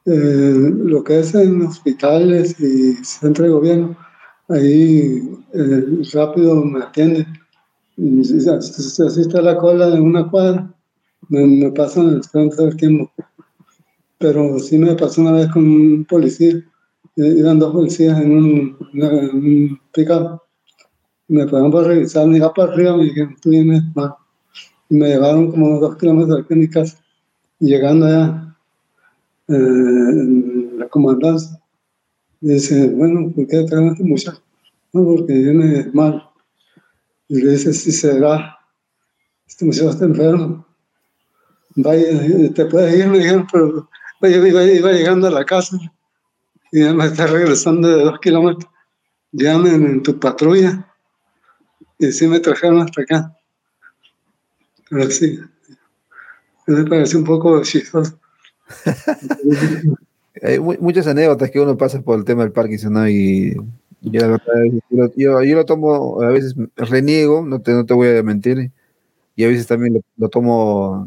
Eh, 0.05 0.71
lo 0.85 1.03
que 1.03 1.21
es 1.21 1.35
en 1.35 1.63
hospitales 1.63 2.61
y 2.61 3.03
centro 3.03 3.45
de 3.47 3.51
gobierno, 3.51 3.97
ahí 4.51 5.27
eh, 5.55 5.85
rápido 6.13 6.63
me 6.63 6.85
atienden. 6.85 7.27
Si 7.97 8.37
está 8.37 9.41
la 9.41 9.57
cola 9.57 9.89
de 9.89 10.01
una 10.01 10.29
cuadra, 10.29 10.71
me, 11.29 11.71
pasan 11.73 12.21
el 12.35 12.51
del 12.51 12.77
tiempo. 12.77 13.11
Pero 14.19 14.59
sí 14.59 14.77
me 14.77 14.95
pasó 14.95 15.23
una 15.23 15.33
vez 15.33 15.49
con 15.49 15.65
un 15.65 16.05
policía, 16.05 16.63
iban 17.17 17.59
dos 17.59 17.73
policías 17.73 18.21
en 18.21 18.31
un, 18.33 18.77
un 18.93 19.81
pick-up. 19.93 20.41
Me 21.29 21.47
fueron 21.49 21.71
para 21.71 21.89
revisar, 21.89 22.27
me 22.27 22.37
iba 22.37 22.53
para 22.53 22.73
arriba, 22.73 22.97
me 22.97 23.05
dijeron, 23.05 23.37
tú 23.41 23.51
vienes 23.51 23.83
más 23.95 24.13
me 24.89 25.09
llevaron 25.09 25.51
como 25.51 25.81
dos 25.81 25.97
kilómetros 25.97 26.47
de 26.49 26.57
mi 26.57 26.69
casa. 26.69 26.99
Y 27.61 27.69
llegando 27.69 28.07
allá, 28.07 28.57
eh, 29.49 30.73
la 30.79 30.89
comandancia 30.89 31.61
dice, 32.41 32.89
bueno, 32.89 33.33
¿por 33.35 33.47
qué 33.47 33.63
traen 33.65 33.89
a 33.89 33.93
este 33.93 34.05
muchacho? 34.05 34.43
No, 34.93 35.05
porque 35.05 35.33
viene 35.33 35.91
mal. 35.93 36.23
Y 37.29 37.41
le 37.41 37.53
dice, 37.53 37.73
si 37.73 37.91
será, 37.93 38.59
este 39.47 39.65
muchacho 39.65 39.91
está 39.91 40.05
enfermo. 40.05 40.67
Vaya, 41.77 42.53
te 42.55 42.67
puedes 42.67 42.97
ir, 42.97 43.09
me 43.09 43.19
dijeron, 43.19 43.47
pero 43.51 43.89
yo 44.23 44.47
iba, 44.47 44.93
llegando 44.93 45.27
a 45.27 45.31
la 45.31 45.45
casa 45.45 45.77
y 46.75 46.81
ya 46.81 46.93
me 46.93 47.07
está 47.07 47.29
regresando 47.29 47.87
de 47.87 48.03
dos 48.03 48.19
kilómetros. 48.19 48.69
Llamen 49.31 49.87
en 49.87 50.03
tu 50.03 50.19
patrulla. 50.19 50.93
Y 52.01 52.11
sí 52.11 52.27
me 52.27 52.41
trajeron 52.41 52.81
hasta 52.81 53.03
acá. 53.03 53.37
Pero 54.91 55.09
sí, 55.09 55.39
me 56.67 56.85
parece 56.85 57.17
un 57.17 57.23
poco 57.23 57.63
chistoso. 57.63 58.19
Hay 60.43 60.59
muchas 60.59 61.07
anécdotas 61.07 61.49
que 61.53 61.61
uno 61.61 61.79
pasa 61.79 62.03
por 62.03 62.19
el 62.19 62.25
tema 62.25 62.43
del 62.43 62.51
Parkinson, 62.51 62.95
¿no? 62.95 63.09
Y, 63.09 63.55
yo, 64.01 64.37
yo, 65.15 65.41
lo 65.41 65.65
tomo, 65.65 66.23
a 66.23 66.29
veces 66.31 66.57
reniego, 66.75 67.47
no 67.47 67.63
te, 67.63 67.71
no 67.71 67.87
te 67.87 67.95
voy 67.95 68.09
a 68.09 68.23
mentir, 68.25 68.73
y 69.37 69.45
a 69.45 69.49
veces 69.49 69.69
también 69.69 70.03
lo, 70.17 70.29
tomo 70.29 71.07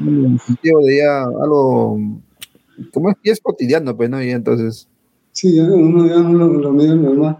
en 0.00 0.32
el 0.32 0.40
sentido 0.40 0.80
de 0.80 0.96
ya 0.98 1.22
algo, 1.22 1.98
como 2.92 3.10
es, 3.10 3.16
es 3.22 3.40
cotidiano, 3.40 3.96
pues, 3.96 4.10
¿no? 4.10 4.22
Y 4.22 4.30
entonces... 4.30 4.88
Sí, 5.32 5.58
uno 5.60 6.06
ya 6.06 6.20
no 6.20 6.32
lo, 6.32 6.48
lo 6.54 6.72
mira 6.72 6.94
normal. 6.94 7.38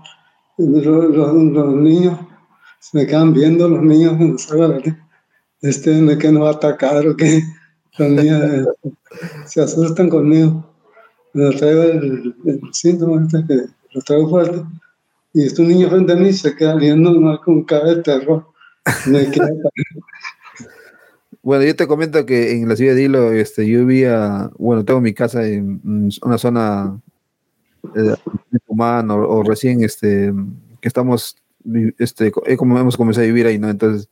Los, 0.56 0.84
los, 0.84 1.74
niños 1.74 2.18
se 2.78 2.98
me 2.98 3.06
quedan 3.06 3.32
viendo 3.32 3.68
los 3.68 3.82
niños 3.82 4.14
este 5.62 6.00
me 6.00 6.16
que 6.16 6.32
no 6.32 6.40
va 6.40 6.50
a 6.50 6.52
atacar 6.54 7.06
o 7.06 7.16
qué. 7.16 7.42
Los 7.98 8.10
niños 8.10 8.42
eh, 8.42 8.64
se 9.46 9.62
asustan 9.62 10.08
conmigo. 10.08 10.64
Me 11.32 11.50
traigo 11.50 11.82
el, 11.82 12.34
síntoma 12.72 13.22
este 13.22 13.44
que 13.46 13.54
lo 13.92 14.00
traigo 14.02 14.30
fuerte. 14.30 14.62
Y 15.32 15.44
estos 15.44 15.66
niños 15.66 15.90
frente 15.90 16.12
a 16.12 16.16
mí 16.16 16.32
se 16.32 16.54
quedan 16.56 16.78
viendo 16.78 17.40
con 17.44 17.64
cara 17.64 17.94
de 17.94 18.02
terror. 18.02 18.46
Me 19.06 19.30
Bueno, 21.42 21.64
yo 21.64 21.74
te 21.74 21.86
comento 21.86 22.26
que 22.26 22.52
en 22.52 22.68
la 22.68 22.76
ciudad 22.76 22.94
de 22.94 23.04
Hilo, 23.04 23.32
este, 23.32 23.66
yo 23.66 23.80
vivía, 23.86 24.50
bueno, 24.58 24.84
tengo 24.84 25.00
mi 25.00 25.14
casa 25.14 25.46
en 25.46 25.80
una 26.22 26.38
zona 26.38 27.00
eh, 27.96 28.14
humana 28.66 29.14
o, 29.14 29.42
recién 29.42 29.82
este, 29.82 30.32
que 30.80 30.88
estamos 30.88 31.36
este, 31.98 32.32
eh, 32.46 32.56
como 32.56 32.78
hemos 32.78 32.96
comenzado 32.96 33.24
a 33.24 33.26
vivir 33.26 33.46
ahí, 33.46 33.58
¿no? 33.58 33.70
Entonces, 33.70 34.08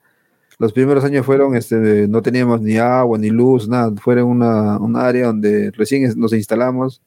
los 0.59 0.73
primeros 0.73 1.05
años 1.05 1.27
fueron, 1.27 1.55
este, 1.55 2.09
no 2.09 2.23
teníamos 2.23 2.63
ni 2.63 2.79
agua, 2.79 3.19
ni 3.19 3.31
luz, 3.31 3.69
nada, 3.69 3.93
fueron 4.01 4.29
una, 4.29 4.79
un 4.79 4.97
área 4.97 5.27
donde 5.27 5.71
recién 5.73 6.13
nos 6.19 6.33
instalamos 6.33 7.03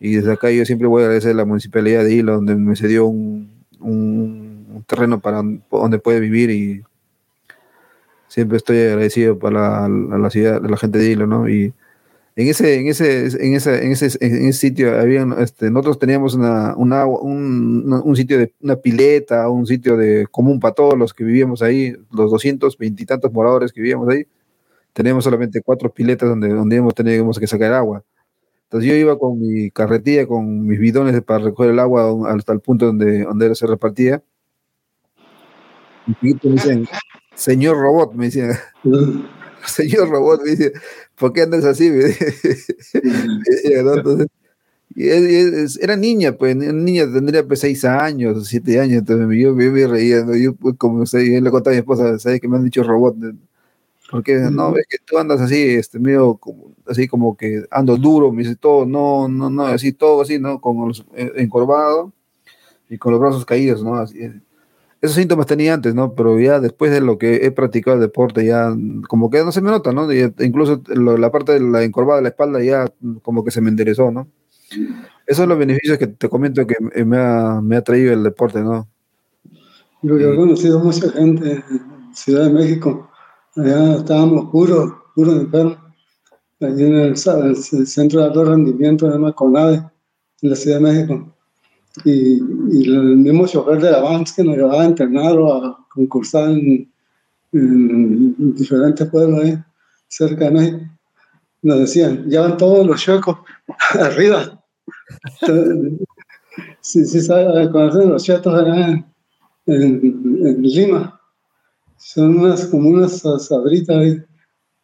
y 0.00 0.14
desde 0.16 0.32
acá 0.32 0.50
yo 0.50 0.64
siempre 0.64 0.86
voy 0.86 1.02
a 1.02 1.06
agradecer 1.06 1.32
a 1.32 1.34
la 1.34 1.44
municipalidad 1.44 2.04
de 2.04 2.14
Hilo, 2.14 2.34
donde 2.34 2.54
me 2.56 2.76
cedió 2.76 3.06
un, 3.06 3.50
un, 3.80 4.84
terreno 4.86 5.20
para 5.20 5.42
donde 5.70 5.98
puede 5.98 6.20
vivir 6.20 6.50
y 6.50 6.82
siempre 8.28 8.58
estoy 8.58 8.78
agradecido 8.78 9.38
para 9.38 9.88
la, 9.88 10.18
la 10.18 10.30
ciudad, 10.30 10.62
la 10.62 10.76
gente 10.76 10.98
de 10.98 11.10
Hilo, 11.10 11.26
¿no? 11.26 11.48
Y, 11.48 11.72
en 12.38 12.46
ese, 12.46 12.78
en 12.78 12.86
ese, 12.86 13.22
en 13.44 13.54
ese, 13.54 13.84
en 13.84 13.90
ese, 13.90 14.06
en 14.20 14.46
ese 14.46 14.52
sitio 14.52 14.96
había, 14.96 15.26
este, 15.40 15.72
nosotros 15.72 15.98
teníamos 15.98 16.34
una, 16.34 16.72
una 16.76 17.04
un, 17.04 17.92
un, 17.92 18.16
sitio 18.16 18.38
de 18.38 18.54
una 18.60 18.76
pileta, 18.76 19.48
un 19.48 19.66
sitio 19.66 19.96
de 19.96 20.24
común 20.30 20.60
para 20.60 20.72
todos 20.72 20.96
los 20.96 21.12
que 21.12 21.24
vivíamos 21.24 21.62
ahí, 21.62 21.96
los 22.12 22.30
220 22.30 23.02
y 23.02 23.06
tantos 23.06 23.32
moradores 23.32 23.72
que 23.72 23.80
vivíamos 23.80 24.08
ahí, 24.08 24.24
teníamos 24.92 25.24
solamente 25.24 25.60
cuatro 25.62 25.92
piletas 25.92 26.28
donde, 26.28 26.48
donde 26.50 26.80
teníamos 26.94 27.40
que 27.40 27.48
sacar 27.48 27.72
agua. 27.72 28.04
Entonces 28.68 28.88
yo 28.88 28.96
iba 28.96 29.18
con 29.18 29.40
mi 29.40 29.72
carretilla, 29.72 30.28
con 30.28 30.64
mis 30.64 30.78
bidones 30.78 31.20
para 31.22 31.42
recoger 31.42 31.70
el 31.70 31.80
agua 31.80 32.32
hasta 32.32 32.52
el 32.52 32.60
punto 32.60 32.86
donde, 32.86 33.24
donde 33.24 33.52
se 33.56 33.66
repartía. 33.66 34.22
Y 36.06 36.14
me 36.22 36.52
dicen, 36.52 36.86
señor 37.38 37.78
robot, 37.78 38.14
me 38.14 38.26
decían. 38.26 38.52
señor 39.66 40.08
robot, 40.10 40.42
me 40.44 40.50
dice, 40.50 40.72
¿por 41.16 41.32
qué 41.32 41.42
andas 41.42 41.64
así? 41.64 41.86
entonces, 43.64 44.26
y 44.94 45.08
era 45.80 45.96
niña, 45.96 46.32
pues, 46.32 46.56
niña 46.56 47.04
tendría 47.12 47.46
pues 47.46 47.60
seis 47.60 47.84
años, 47.84 48.48
siete 48.48 48.80
años, 48.80 48.98
entonces 48.98 49.28
yo, 49.38 49.54
me 49.54 49.86
reía, 49.86 50.24
yo 50.36 50.54
pues, 50.54 50.74
como 50.76 51.06
sé, 51.06 51.32
yo 51.32 51.40
le 51.40 51.50
contaba 51.50 51.74
a 51.74 51.76
mi 51.76 51.80
esposa, 51.80 52.18
¿sabes 52.18 52.40
que 52.40 52.48
me 52.48 52.56
han 52.56 52.64
dicho 52.64 52.82
robot? 52.82 53.16
Porque 54.10 54.36
no, 54.50 54.72
ves 54.72 54.86
que 54.88 54.96
tú 55.04 55.18
andas 55.18 55.40
así, 55.40 55.62
este, 55.74 55.98
medio 55.98 56.36
como, 56.36 56.72
así 56.86 57.06
como 57.06 57.36
que 57.36 57.64
ando 57.70 57.96
duro, 57.96 58.32
me 58.32 58.42
dice 58.42 58.56
todo, 58.56 58.86
no, 58.86 59.28
no, 59.28 59.50
no, 59.50 59.66
así 59.66 59.92
todo 59.92 60.22
así, 60.22 60.38
¿no? 60.38 60.60
Con 60.60 60.88
los 60.88 61.04
eh, 61.14 61.32
encorvado 61.36 62.12
y 62.88 62.96
con 62.96 63.12
los 63.12 63.20
brazos 63.20 63.44
caídos, 63.44 63.84
¿no? 63.84 63.96
Así, 63.96 64.18
esos 65.00 65.16
síntomas 65.16 65.46
tenía 65.46 65.74
antes, 65.74 65.94
¿no? 65.94 66.14
Pero 66.14 66.38
ya 66.40 66.60
después 66.60 66.90
de 66.90 67.00
lo 67.00 67.18
que 67.18 67.46
he 67.46 67.50
practicado 67.52 67.96
el 67.96 68.00
deporte, 68.00 68.44
ya 68.44 68.74
como 69.08 69.30
que 69.30 69.44
no 69.44 69.52
se 69.52 69.60
me 69.60 69.70
nota, 69.70 69.92
¿no? 69.92 70.12
incluso 70.12 70.82
la 70.88 71.30
parte 71.30 71.52
de 71.52 71.60
la 71.60 71.84
encorvada 71.84 72.18
de 72.18 72.22
la 72.24 72.28
espalda 72.30 72.62
ya 72.62 72.92
como 73.22 73.44
que 73.44 73.50
se 73.50 73.60
me 73.60 73.68
enderezó, 73.68 74.10
¿no? 74.10 74.28
Esos 75.26 75.38
son 75.38 75.48
los 75.50 75.58
beneficios 75.58 75.98
que 75.98 76.08
te 76.08 76.28
comento 76.28 76.66
que 76.66 76.76
me 77.04 77.16
ha, 77.16 77.60
me 77.62 77.76
ha 77.76 77.82
traído 77.82 78.12
el 78.12 78.22
deporte, 78.22 78.60
¿no? 78.60 78.88
Yo, 80.02 80.16
he 80.16 80.36
conocido 80.36 80.78
mucha 80.78 81.10
gente 81.10 81.52
en 81.52 82.14
Ciudad 82.14 82.44
de 82.44 82.52
México, 82.52 83.10
allá 83.56 83.96
estábamos 83.96 84.50
puros, 84.50 84.92
puros 85.14 85.34
enfermos, 85.34 85.78
allí 86.60 86.84
en 86.84 86.94
el, 86.94 87.16
centro 87.16 88.20
de 88.20 88.26
alto 88.26 88.44
rendimiento 88.44 89.08
de 89.08 89.18
Maconade, 89.18 89.82
en 90.42 90.50
la 90.50 90.56
Ciudad 90.56 90.78
de 90.78 90.82
México. 90.82 91.34
Y, 92.04 92.40
y 92.70 92.84
el 92.84 93.16
mismo 93.16 93.46
chofer 93.46 93.80
de 93.80 93.90
la 93.90 94.00
Vans 94.00 94.32
que 94.32 94.44
nos 94.44 94.56
llevaba 94.56 94.82
a 94.82 94.86
entrenar 94.86 95.36
o 95.38 95.52
a 95.52 95.86
concursar 95.88 96.50
en, 96.50 96.90
en 97.52 98.54
diferentes 98.54 99.08
pueblos 99.08 99.44
ahí, 99.44 99.58
cerca 100.08 100.44
de 100.46 100.50
México, 100.50 100.80
nos 101.62 101.80
decían, 101.80 102.28
ya 102.28 102.42
van 102.42 102.56
todos 102.56 102.86
los 102.86 103.00
chuecos 103.00 103.38
arriba. 104.00 104.64
sí, 106.80 107.04
sí, 107.04 107.28
conocen 107.28 108.10
los 108.10 108.22
chetos 108.22 108.54
allá 108.54 109.04
en, 109.66 110.62
Lima. 110.62 111.20
Son 111.96 112.38
unas, 112.38 112.66
como 112.66 112.90
unas 112.90 113.20
sabritas 113.20 113.96
ahí, 113.96 114.22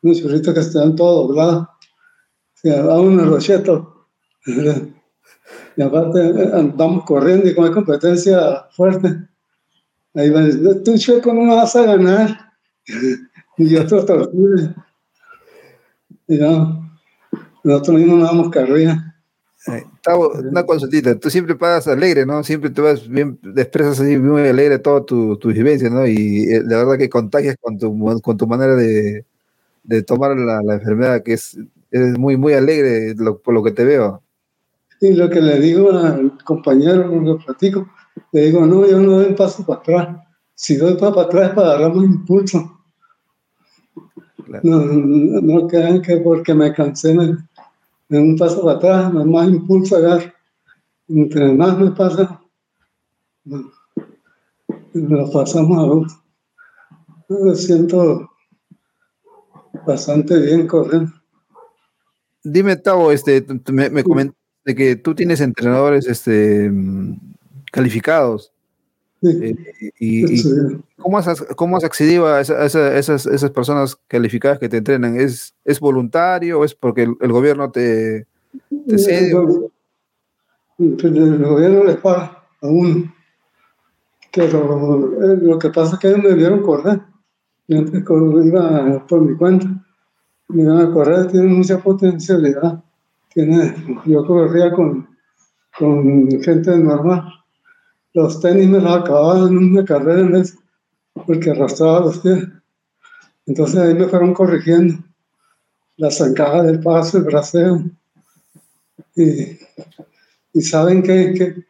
unos 0.03 0.19
churritos 0.19 0.53
que 0.53 0.61
están 0.61 0.97
todos 0.97 1.29
doblados. 1.29 1.63
O 1.63 2.57
sea, 2.57 2.83
a 2.83 3.01
unos 3.01 3.29
rochetos. 3.29 3.87
Y 5.77 5.83
aparte 5.83 6.21
andamos 6.53 7.05
corriendo 7.05 7.49
y 7.49 7.55
con 7.55 7.73
competencia 7.73 8.67
fuerte. 8.71 9.17
Ahí 10.15 10.31
van, 10.31 10.83
tú 10.85 10.97
chueco 10.97 11.33
no 11.33 11.57
vas 11.57 11.75
a 11.75 11.83
ganar. 11.83 12.53
y 13.59 13.77
otros 13.77 14.07
torturas. 14.07 14.71
Y 16.27 16.39
no, 16.39 16.91
nosotros 17.63 17.97
mismos 17.97 18.19
no 18.19 18.25
damos 18.25 18.51
carrera. 18.51 19.15
una 20.51 20.65
consultita, 20.65 21.19
tú 21.19 21.31
siempre 21.31 21.55
pasas 21.55 21.89
alegre, 21.89 22.25
¿no? 22.27 22.43
Siempre 22.43 22.71
te 22.71 22.81
vas 22.81 23.09
bien, 23.09 23.39
expresas 23.57 24.01
así 24.01 24.17
muy 24.19 24.43
alegre 24.43 24.79
toda 24.79 25.05
tu, 25.05 25.37
tu 25.39 25.49
vivencia, 25.49 25.91
¿no? 25.91 26.07
Y 26.07 26.45
eh, 26.51 26.63
la 26.65 26.79
verdad 26.79 26.99
que 26.99 27.09
contagias 27.09 27.57
con 27.61 27.79
tu, 27.79 28.21
con 28.23 28.37
tu 28.37 28.47
manera 28.47 28.75
de, 28.77 29.25
de 29.83 30.03
tomar 30.03 30.37
la, 30.37 30.63
la, 30.63 30.75
enfermedad, 30.75 31.23
que 31.23 31.35
es, 31.35 31.59
es 31.91 32.19
muy, 32.19 32.37
muy 32.37 32.55
alegre 32.55 33.15
por 33.43 33.55
lo 33.55 33.63
que 33.63 33.73
te 33.73 33.85
veo. 33.85 34.24
Y 35.05 35.13
lo 35.13 35.29
que 35.29 35.39
le 35.39 35.61
digo 35.61 35.91
al 35.91 36.33
compañero 36.45 37.11
cuando 37.11 37.37
platico, 37.37 37.87
le 38.33 38.47
digo, 38.47 38.65
no, 38.65 38.89
yo 38.89 38.99
no 38.99 39.19
doy 39.19 39.27
un 39.27 39.35
paso 39.35 39.63
para 39.67 39.81
atrás. 39.81 40.17
Si 40.55 40.77
doy 40.77 40.95
para 40.97 41.21
atrás 41.21 41.51
es 41.51 41.55
para 41.55 41.69
agarrar 41.73 41.95
más 41.95 42.07
impulso. 42.07 42.81
No, 44.63 44.79
no, 44.81 45.69
crean 45.69 46.01
que 46.01 46.17
porque 46.17 46.55
me 46.55 46.73
cansé 46.73 47.13
me, 47.13 47.37
un 48.19 48.39
paso 48.39 48.63
para 48.63 48.79
atrás, 48.79 49.13
me 49.13 49.27
más 49.27 49.47
impulso 49.47 49.97
agarro. 49.99 50.33
Entre 51.07 51.53
más 51.53 51.79
me 51.79 51.91
pasa, 51.91 52.41
lo 54.95 55.31
pasamos 55.31 55.79
a 55.79 55.83
gusto. 55.83 56.23
Me 57.29 57.55
siento 57.57 58.31
bastante 59.87 60.41
bien 60.41 60.67
corriendo. 60.67 61.13
Dime, 62.43 62.77
Tavo, 62.77 63.13
este, 63.13 63.45
me, 63.71 63.91
me 63.91 64.03
comentaste 64.65 64.75
que 64.75 64.97
tú 64.97 65.15
tienes 65.15 65.41
entrenadores 65.41 66.07
este, 66.07 66.71
calificados. 67.71 68.53
Eh, 69.23 69.55
y, 69.99 70.43
¿cómo, 70.99 71.17
has, 71.17 71.41
¿cómo, 71.57 71.79
has, 71.79 71.85
accedido 71.85 72.27
a, 72.27 72.43
esas, 72.43 72.75
esas, 73.27 73.51
personas 73.51 73.97
calificadas 74.07 74.59
que 74.59 74.69
te 74.69 74.79
entrenan? 74.79 75.19
¿Es, 75.19 75.55
es 75.65 75.81
voluntario 75.81 76.61
o 76.61 76.65
es 76.65 76.75
porque 76.75 77.03
el, 77.03 77.33
gobierno 77.33 77.71
te, 77.71 78.27
te 78.87 78.99
cede? 78.99 79.31
El, 80.79 81.43
gobierno 81.43 81.85
le 81.85 81.95
paga 81.95 82.45
a 82.61 82.67
uno. 82.67 83.15
Pero 84.35 85.23
eh, 85.23 85.39
lo 85.41 85.59
que 85.59 85.71
pasa 85.71 85.95
es 85.95 86.01
que 86.01 86.09
ellos 86.09 86.23
me 86.23 86.35
vieron 86.35 86.61
correr. 86.63 87.01
Yo 87.67 87.79
antes 87.79 88.03
iba 88.03 89.07
por 89.07 89.23
mi 89.23 89.37
cuenta. 89.37 89.69
Me 90.49 90.65
iban 90.65 90.81
a 90.81 90.93
correr, 90.93 91.29
tiene 91.29 91.47
mucha 91.47 91.79
potencialidad. 91.79 92.84
Yo 93.35 94.27
corría 94.27 94.73
con, 94.73 95.09
con 95.77 96.31
gente 96.43 96.77
normal 96.79 97.35
los 98.15 98.41
tenis 98.41 98.69
me 98.69 98.81
los 98.81 98.95
acababa 98.95 99.49
en 99.49 99.59
una 99.59 99.85
carrera 99.85 100.21
en 100.21 100.37
eso, 100.37 100.57
porque 101.27 101.51
arrastraba 101.51 102.01
los 102.01 102.21
pies. 102.21 102.45
Entonces 103.47 103.77
ahí 103.77 103.95
me 103.95 104.07
fueron 104.07 104.33
corrigiendo 104.33 105.03
la 105.97 106.11
zancada 106.11 106.63
del 106.63 106.81
paso, 106.81 107.19
el 107.19 107.25
braseo. 107.25 107.85
Y, 109.17 109.59
y 110.53 110.63
saben 110.63 111.03
que, 111.03 111.35
que 111.35 111.65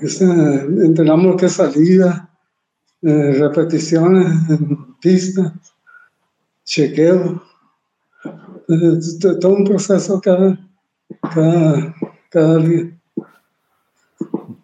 entrenamos 0.00 1.36
que 1.36 1.48
salida, 1.48 2.30
eh, 3.02 3.32
repeticiones 3.32 4.26
en 4.48 4.94
pista, 5.00 5.52
chequeo. 6.64 7.42
todo 9.40 9.52
un 9.52 9.64
proceso 9.64 10.20
cada, 10.20 10.56
cada, 11.34 11.94
cada 12.30 12.58
día. 12.58 12.96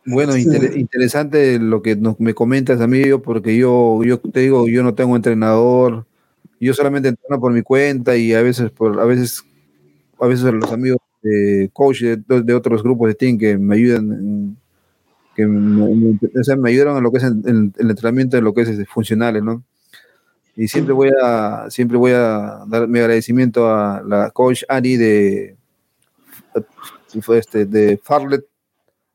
Bueno, 0.04 0.36
interesante 0.36 1.58
lo 1.60 1.80
que 1.80 1.96
me 2.18 2.34
comentas, 2.34 2.80
amigo, 2.80 3.22
porque 3.22 3.56
yo, 3.56 4.02
yo 4.04 4.18
te 4.18 4.40
digo, 4.40 4.68
yo 4.68 4.82
no 4.82 4.94
tengo 4.94 5.14
entrenador, 5.14 6.06
yo 6.60 6.74
solamente 6.74 7.08
entreno 7.08 7.40
por 7.40 7.52
mi 7.52 7.62
cuenta 7.62 8.16
y 8.16 8.32
a 8.34 8.42
veces, 8.42 8.70
por, 8.70 9.00
a 9.00 9.04
veces, 9.04 9.44
a 10.18 10.26
veces 10.26 10.52
los 10.52 10.72
amigos 10.72 10.98
de 11.22 11.70
coach 11.72 12.02
de, 12.02 12.54
otros 12.54 12.82
grupos 12.82 13.08
de 13.08 13.14
team 13.14 13.38
que 13.38 13.56
me 13.56 13.76
ayudan, 13.76 14.56
que 15.36 15.46
me, 15.46 16.16
me 16.56 16.70
ayudaron 16.70 16.96
en 16.96 17.02
lo 17.02 17.12
que 17.12 17.18
es 17.18 17.24
el, 17.24 17.72
entrenamiento 17.78 18.36
de 18.36 18.42
lo 18.42 18.52
que 18.54 18.62
es 18.62 18.88
funcionales, 18.88 19.42
¿no? 19.42 19.62
Y 20.56 20.68
siempre 20.68 20.92
voy 20.92 21.10
a, 21.22 21.70
siempre 21.70 21.96
voy 21.96 22.12
a 22.12 22.64
dar 22.66 22.88
mi 22.88 22.98
agradecimiento 22.98 23.68
a 23.68 24.02
la 24.02 24.30
coach 24.30 24.64
Ari 24.68 24.96
de, 24.96 25.56
este, 27.36 27.66
de 27.66 27.98
Farlet 28.02 28.44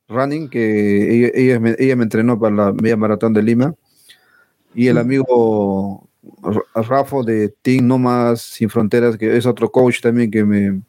Running, 0.08 0.50
que 0.50 1.32
ella, 1.36 1.60
me, 1.60 1.76
ella, 1.78 1.95
me, 1.95 2.04
entrenó 2.04 2.39
para 2.39 2.56
la 2.56 2.73
media 2.73 2.97
maratón 2.97 3.34
de 3.34 3.43
Lima, 3.43 3.76
y 4.73 4.88
el 4.88 4.97
amigo 4.97 6.08
Rafa 6.76 7.17
de 7.26 7.50
Team 7.62 7.88
No 7.88 7.97
Más 7.97 8.41
Sin 8.41 8.69
Fronteras, 8.69 9.17
que 9.17 9.36
es 9.36 9.45
otro 9.45 9.71
coach 9.71 10.02
también 10.02 10.32
que 10.32 10.43
me, 10.43 10.82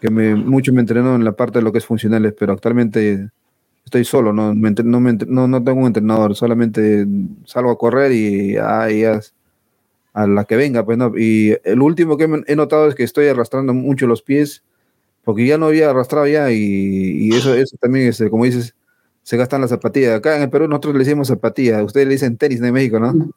que 0.00 0.10
me 0.10 0.34
mucho 0.34 0.72
me 0.72 0.80
entrenó 0.80 1.14
en 1.14 1.24
la 1.24 1.32
parte 1.32 1.58
de 1.58 1.64
lo 1.64 1.72
que 1.72 1.78
es 1.78 1.86
funcionales, 1.86 2.34
pero 2.38 2.52
actualmente 2.52 3.28
estoy 3.84 4.04
solo, 4.04 4.32
no, 4.32 4.54
no, 4.54 4.70
no, 4.70 5.48
no 5.48 5.64
tengo 5.64 5.80
un 5.80 5.86
entrenador, 5.86 6.34
solamente 6.34 7.06
salgo 7.44 7.70
a 7.70 7.78
correr 7.78 8.12
y 8.12 8.56
a, 8.56 8.86
a 10.12 10.26
la 10.26 10.44
que 10.44 10.56
venga, 10.56 10.84
pues 10.84 10.98
no. 10.98 11.12
Y 11.16 11.56
el 11.64 11.82
último 11.82 12.16
que 12.16 12.44
he 12.46 12.56
notado 12.56 12.88
es 12.88 12.94
que 12.94 13.02
estoy 13.02 13.26
arrastrando 13.26 13.74
mucho 13.74 14.06
los 14.06 14.22
pies 14.22 14.62
porque 15.24 15.46
ya 15.46 15.58
no 15.58 15.66
había 15.66 15.90
arrastrado 15.90 16.26
ya 16.26 16.50
y, 16.50 17.30
eso, 17.30 17.54
eso 17.54 17.76
también, 17.80 18.08
es, 18.08 18.22
como 18.30 18.44
dices, 18.44 18.74
se 19.22 19.36
gastan 19.36 19.60
las 19.60 19.70
zapatillas. 19.70 20.16
Acá 20.16 20.36
en 20.36 20.42
el 20.42 20.50
Perú 20.50 20.68
nosotros 20.68 20.94
le 20.94 21.00
decimos 21.00 21.28
zapatillas, 21.28 21.82
ustedes 21.82 22.06
le 22.06 22.14
dicen 22.14 22.36
tenis 22.36 22.60
de 22.60 22.72
México, 22.72 22.98
¿no? 22.98 23.30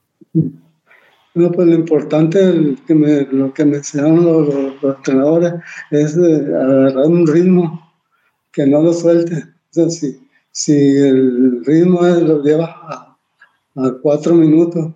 No, 1.36 1.52
pues 1.52 1.68
lo 1.68 1.76
importante, 1.76 2.78
que 2.88 2.96
me, 2.96 3.24
lo 3.24 3.54
que 3.54 3.66
me 3.66 3.78
enseñaron 3.78 4.24
los, 4.24 4.96
entrenadores, 4.98 5.54
es 5.92 6.18
agarrar 6.18 7.06
un 7.08 7.28
ritmo 7.28 7.94
que 8.54 8.66
no 8.66 8.82
lo 8.82 8.94
suelte. 8.94 9.36
O 9.36 9.74
sea, 9.74 9.90
si, 9.90 10.18
si 10.52 10.74
el 10.98 11.64
ritmo 11.66 12.02
lo 12.02 12.42
lleva 12.42 13.18
a, 13.76 13.92
cuatro 14.02 14.34
minutos, 14.34 14.94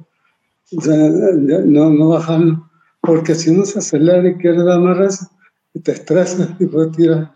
no, 0.72 1.90
no 1.90 2.08
bajarlo, 2.08 2.70
porque 3.02 3.36
si 3.36 3.50
uno 3.50 3.66
se 3.66 3.80
acelera 3.80 4.30
y 4.30 4.36
quiere 4.36 4.64
dar 4.64 4.80
más 4.80 5.30
rezo, 5.74 5.84
te 5.84 5.92
estresas 5.92 6.50
y 6.60 6.68
tirar 6.92 7.34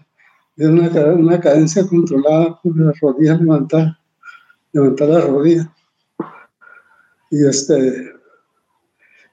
de 0.55 0.67
una, 0.67 0.89
una 1.13 1.39
cadencia 1.39 1.87
controlada 1.87 2.59
con 2.61 2.85
las 2.85 2.99
rodillas 2.99 3.41
levantar, 3.41 3.97
levantar 4.71 5.09
las 5.09 5.25
rodillas. 5.25 5.67
Y 7.31 7.47
este, 7.47 8.11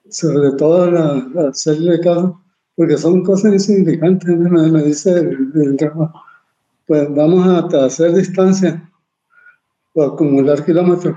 sobre 0.09 0.53
todo 0.53 0.91
la, 0.91 1.49
hacerle 1.49 2.01
caso, 2.01 2.43
porque 2.75 2.97
son 2.97 3.23
cosas 3.23 3.53
insignificantes, 3.53 4.37
me, 4.37 4.83
dice 4.83 5.11
el, 5.11 5.53
el 5.55 5.77
pues 6.87 7.15
vamos 7.15 7.47
a 7.47 7.85
hacer 7.85 8.15
distancia 8.15 8.91
o 9.93 10.03
acumular 10.03 10.65
kilómetros. 10.65 11.17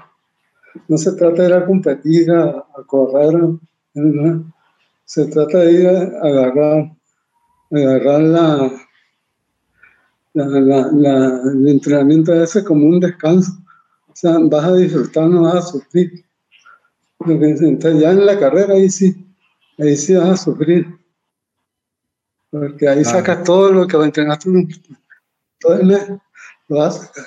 No 0.87 0.97
se 0.97 1.13
trata 1.13 1.43
de 1.43 1.47
ir 1.47 1.53
a 1.53 1.65
competir, 1.65 2.31
a, 2.31 2.65
correr, 2.85 3.57
se 5.05 5.25
trata 5.27 5.59
de 5.59 5.71
ir 5.71 5.87
a 5.87 6.27
agarrar 6.27 6.95
agarrar 7.81 8.21
la, 8.21 8.71
la, 10.33 11.41
el 11.51 11.67
entrenamiento 11.67 12.33
ese 12.33 12.63
como 12.63 12.87
un 12.87 12.99
descanso. 12.99 13.51
O 14.07 14.15
sea, 14.15 14.37
vas 14.39 14.65
a 14.65 14.75
disfrutar, 14.75 15.27
no 15.27 15.43
vas 15.43 15.55
a 15.55 15.61
sufrir. 15.61 16.23
Entonces 17.25 18.01
ya 18.01 18.11
en 18.11 18.25
la 18.25 18.37
carrera 18.37 18.73
ahí 18.73 18.89
sí, 18.89 19.15
ahí 19.79 19.95
sí 19.95 20.13
vas 20.15 20.29
a 20.29 20.37
sufrir. 20.37 20.87
Porque 22.51 22.87
ahí 22.87 23.03
sacas 23.03 23.43
todo 23.43 23.71
lo 23.71 23.87
que 23.87 23.97
entrenaste 23.97 24.49
todo 25.59 25.79
el 25.79 25.87
mes, 25.87 26.07
lo 26.67 26.77
vas 26.77 26.95
a 26.95 26.99
sacar. 27.05 27.25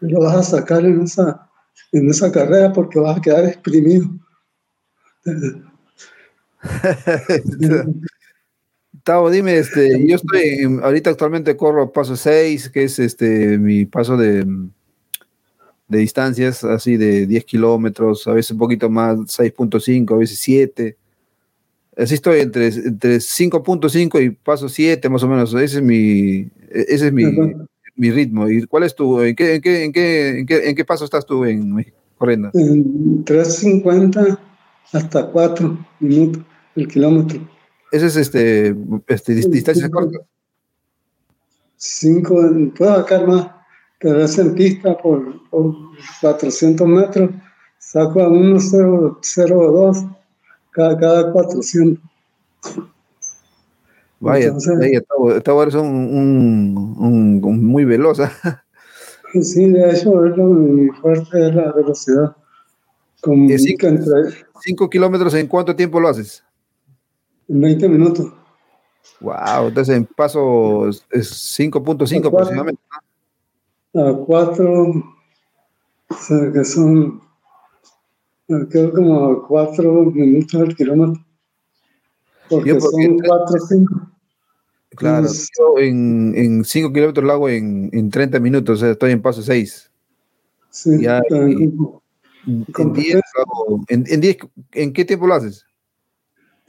Lo 0.00 0.20
vas 0.20 0.36
a 0.36 0.42
sacar 0.42 0.84
en 0.84 1.02
esa, 1.02 1.50
en 1.92 2.08
esa 2.08 2.30
carrera 2.30 2.72
porque 2.72 2.98
vas 2.98 3.18
a 3.18 3.20
quedar 3.20 3.44
exprimido. 3.44 4.08
Tavo, 9.04 9.30
dime, 9.30 9.56
este, 9.58 10.06
yo 10.06 10.16
estoy, 10.16 10.80
ahorita 10.82 11.10
actualmente 11.10 11.56
corro 11.56 11.92
paso 11.92 12.16
6, 12.16 12.70
que 12.70 12.84
es 12.84 12.98
este 12.98 13.58
mi 13.58 13.86
paso 13.86 14.16
de, 14.16 14.44
de 15.88 15.98
distancias, 15.98 16.64
así 16.64 16.96
de 16.96 17.26
10 17.26 17.44
kilómetros, 17.44 18.26
a 18.26 18.32
veces 18.32 18.52
un 18.52 18.58
poquito 18.58 18.90
más, 18.90 19.18
6.5, 19.18 20.14
a 20.14 20.18
veces 20.18 20.38
7. 20.38 20.96
Así 21.96 22.14
estoy 22.14 22.40
entre, 22.40 22.68
entre 22.68 23.16
5.5 23.16 24.22
y 24.22 24.30
paso 24.30 24.68
7, 24.68 25.08
más 25.08 25.22
o 25.22 25.28
menos. 25.28 25.52
Ese 25.54 25.78
es 25.78 25.82
mi, 25.82 26.48
ese 26.70 27.08
es 27.08 27.12
mi, 27.12 27.24
mi 27.96 28.10
ritmo. 28.10 28.48
¿Y 28.48 28.64
cuál 28.66 28.84
es 28.84 28.94
tu, 28.94 29.20
en 29.20 29.34
qué, 29.34 29.56
en 29.56 29.60
qué, 29.60 29.84
en 29.84 29.92
qué, 29.92 30.28
en 30.40 30.46
qué, 30.46 30.68
en 30.68 30.76
qué 30.76 30.84
paso 30.84 31.04
estás 31.04 31.26
tú 31.26 31.44
en 31.44 31.84
corriendo? 32.16 32.50
En 32.54 33.24
3.50 33.24 34.38
hasta 34.92 35.26
4 35.26 35.86
minutos 36.00 36.42
el 36.76 36.88
kilómetro. 36.88 37.40
Ese 37.92 38.06
es 38.06 38.16
este, 38.16 38.76
este 39.08 39.34
distancia 39.34 39.88
corta. 39.90 40.18
5, 41.76 42.50
puedo 42.76 42.96
sacar 42.96 43.26
más, 43.26 43.50
pero 43.98 44.22
es 44.22 44.38
en 44.38 44.54
pista 44.54 44.96
por, 44.98 45.48
por 45.48 45.74
400 46.20 46.86
metros, 46.86 47.30
saco 47.78 48.20
a 48.20 48.28
1.02 48.28 50.16
cada, 50.72 50.98
cada 50.98 51.32
400. 51.32 52.04
Vaya, 54.20 54.46
Entonces, 54.48 54.78
vaya 54.78 55.68
es 55.68 55.74
un, 55.74 55.86
un, 56.98 57.40
un, 57.42 57.64
muy 57.64 57.84
veloz. 57.84 58.18
Sí, 59.32 59.70
de 59.70 59.90
hecho, 59.90 60.26
es 60.26 60.36
lo, 60.36 60.46
mi 60.46 60.88
fuerte 60.88 61.46
es 61.46 61.54
la 61.54 61.70
velocidad. 61.70 62.34
Con 63.20 63.48
5 63.48 64.90
kilómetros 64.90 65.34
en 65.34 65.46
cuánto 65.46 65.76
tiempo 65.76 66.00
lo 66.00 66.08
haces? 66.08 66.42
En 67.50 67.60
20 67.60 67.88
minutos. 67.88 68.32
Wow, 69.20 69.68
entonces 69.68 69.96
en 69.96 70.06
paso 70.06 70.88
es 70.88 71.58
5.5 71.58 72.28
aproximadamente. 72.28 72.80
A 73.94 74.12
4, 74.12 74.82
o 76.08 76.14
sea 76.14 76.52
que 76.52 76.64
son, 76.64 77.20
creo 78.46 78.92
como 78.92 79.48
4 79.48 80.04
minutos 80.12 80.60
al 80.60 80.76
kilómetro. 80.76 81.24
Porque, 82.48 82.76
porque 82.76 83.06
son 83.06 83.18
4 83.18 83.56
o 83.56 83.66
5. 83.66 84.10
Claro, 84.90 85.28
en 85.78 86.64
5 86.64 86.92
kilómetros 86.92 87.24
lo 87.24 87.32
hago 87.32 87.48
en, 87.48 87.90
en 87.92 88.10
30 88.10 88.38
minutos, 88.38 88.78
o 88.78 88.80
sea, 88.80 88.90
estoy 88.92 89.10
en 89.10 89.22
paso 89.22 89.42
6. 89.42 89.90
Sí, 90.70 91.02
ya, 91.02 91.20
en 91.30 92.92
10, 92.92 93.20
en, 93.88 94.04
en, 94.06 94.36
¿en 94.72 94.92
qué 94.92 95.04
tiempo 95.04 95.26
lo 95.26 95.34
haces? 95.34 95.66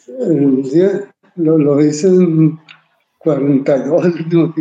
En 0.08 0.62
10, 0.64 1.08
lo, 1.36 1.58
lo 1.58 1.82
hice 1.82 2.08
en 2.08 2.60
42, 3.20 4.06
no, 4.32 4.54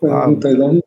42. 0.00 0.82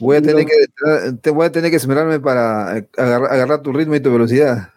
Voy 0.00 0.16
a 0.16 0.22
tener 0.22 0.46
que 0.46 1.12
te 1.20 1.30
voy 1.30 1.46
a 1.46 1.52
tener 1.52 1.70
que 1.70 1.76
esperarme 1.76 2.20
para 2.20 2.70
agarrar, 2.96 3.32
agarrar 3.32 3.62
tu 3.62 3.72
ritmo 3.72 3.96
y 3.96 4.00
tu 4.00 4.12
velocidad. 4.12 4.68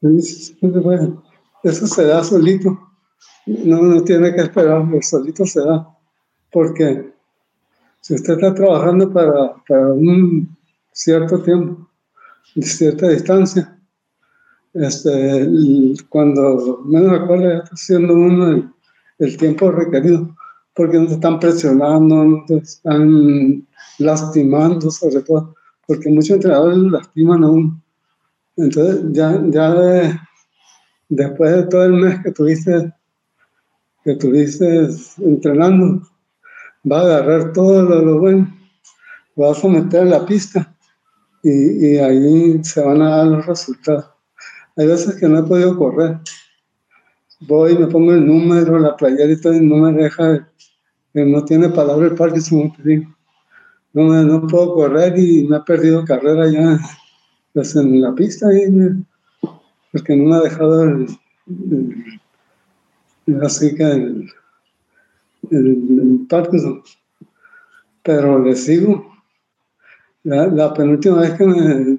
bueno 0.00 1.24
eso 1.62 1.86
se 1.86 2.04
da 2.04 2.22
solito. 2.22 2.78
No, 3.46 3.82
no 3.82 4.02
tiene 4.04 4.34
que 4.34 4.42
esperar, 4.42 4.84
solito 5.02 5.44
se 5.46 5.60
da. 5.60 5.88
Porque 6.52 7.12
si 8.00 8.14
usted 8.14 8.34
está 8.34 8.54
trabajando 8.54 9.12
para, 9.12 9.54
para 9.68 9.92
un 9.92 10.56
cierto 10.92 11.42
tiempo, 11.42 11.88
cierta 12.60 13.08
distancia, 13.08 13.75
este, 14.80 15.48
cuando 16.08 16.82
menos 16.84 17.20
acuerdo 17.20 17.48
ya 17.48 17.58
está 17.58 17.70
haciendo 17.72 18.14
uno 18.14 18.72
el, 19.18 19.36
tiempo 19.36 19.70
requerido, 19.70 20.36
porque 20.74 20.98
no 20.98 21.06
te 21.06 21.14
están 21.14 21.40
presionando, 21.40 22.24
no 22.24 22.44
te 22.46 22.56
están 22.58 23.66
lastimando, 23.98 24.90
sobre 24.90 25.22
todo, 25.22 25.54
porque 25.86 26.10
muchos 26.10 26.36
entrenadores 26.36 26.78
lastiman 26.78 27.44
a 27.44 27.50
uno. 27.50 27.82
Entonces, 28.56 29.04
ya, 29.12 29.42
ya 29.48 29.74
de, 29.74 30.20
después 31.08 31.52
de 31.52 31.62
todo 31.64 31.84
el 31.84 31.92
mes 31.92 32.22
que 32.22 32.32
tuviste, 32.32 32.92
que 34.04 34.14
tuviste 34.16 34.88
entrenando, 35.18 36.02
va 36.90 37.00
a 37.00 37.02
agarrar 37.02 37.52
todo 37.52 37.82
lo, 37.82 38.18
bueno, 38.18 38.54
va 39.40 39.50
a 39.50 39.54
someter 39.54 40.02
a 40.02 40.04
la 40.04 40.26
pista 40.26 40.74
y, 41.42 41.96
ahí 41.98 42.62
se 42.64 42.80
van 42.80 43.02
a 43.02 43.16
dar 43.16 43.26
los 43.26 43.46
resultados. 43.46 44.15
Hay 44.76 44.86
veces 44.86 45.16
que 45.16 45.26
no 45.26 45.38
he 45.38 45.42
podido 45.42 45.76
correr. 45.76 46.18
Voy, 47.40 47.76
me 47.76 47.86
pongo 47.86 48.12
el 48.12 48.26
número, 48.26 48.78
la 48.78 48.96
playera 48.96 49.32
y 49.32 49.60
no 49.60 49.76
me 49.76 49.92
deja, 49.92 50.48
que 51.12 51.24
no 51.24 51.44
tiene 51.44 51.68
palabra 51.70 52.06
el 52.06 52.14
Parkinson, 52.14 52.72
te 52.76 52.82
digo. 52.82 53.14
No, 53.92 54.22
no 54.22 54.46
puedo 54.46 54.74
correr 54.74 55.18
y 55.18 55.46
me 55.48 55.56
he 55.56 55.60
perdido 55.60 56.04
carrera 56.04 56.50
ya 56.50 56.78
pues, 57.54 57.74
en 57.76 58.02
la 58.02 58.14
pista. 58.14 58.48
Porque 59.92 60.14
no 60.14 60.24
me 60.28 60.36
ha 60.36 60.40
dejado 60.40 60.84
el, 60.84 61.06
así 63.42 63.74
que 63.74 63.82
el, 63.82 64.30
el, 65.50 66.26
Parkinson. 66.28 66.82
Pero 68.02 68.42
le 68.42 68.54
sigo. 68.54 69.10
La, 70.24 70.74
penúltima 70.74 71.20
vez 71.20 71.32
que 71.32 71.46
me 71.46 71.98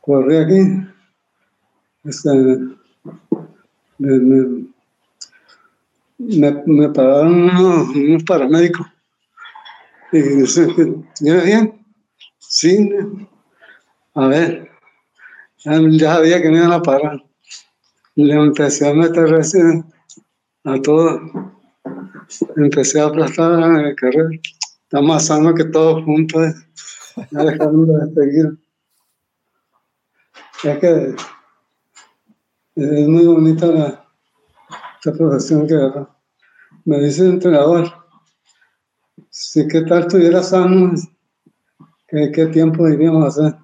corrí 0.00 0.36
aquí, 0.36 0.88
este, 2.04 2.30
me, 3.98 4.52
me, 6.18 6.88
pararon 6.90 7.50
unos, 7.50 8.24
paramédicos. 8.24 8.86
Y 10.12 10.20
dice, 10.20 10.66
¿viene 11.20 11.44
bien? 11.44 11.86
Sí. 12.38 12.90
A 14.14 14.26
ver, 14.26 14.70
ya 15.64 16.14
sabía 16.14 16.40
que 16.40 16.50
me 16.50 16.58
iban 16.58 16.72
a 16.72 16.82
parar. 16.82 17.22
Le 18.14 18.34
empecé 18.34 18.88
a 18.88 18.94
meter 18.94 19.28
recién 19.28 19.84
a 20.64 20.80
todo. 20.80 21.20
Empecé 22.56 23.00
a 23.00 23.06
aplastar 23.06 23.52
a 23.52 23.94
carrera. 23.94 24.30
Está 24.82 25.00
más 25.02 25.26
sano 25.26 25.54
que 25.54 25.64
todos 25.64 26.04
juntos. 26.04 26.54
Ya 27.30 27.44
dejaron 27.44 27.86
de 27.86 28.14
seguir. 28.14 28.58
Es 30.64 30.78
que 30.78 31.14
es 32.78 33.08
muy 33.08 33.26
bonita 33.26 33.66
la, 33.66 34.04
esta 34.96 35.12
profesión 35.12 35.66
que. 35.66 35.76
Me 36.84 37.00
dice 37.00 37.22
el 37.22 37.32
entrenador, 37.32 37.92
si 39.28 39.66
qué 39.68 39.82
tal 39.82 40.02
estuviera 40.02 40.42
sano, 40.42 40.94
¿qué, 42.06 42.46
tiempo 42.46 42.88
iríamos 42.88 43.24
a 43.24 43.28
hacer? 43.28 43.58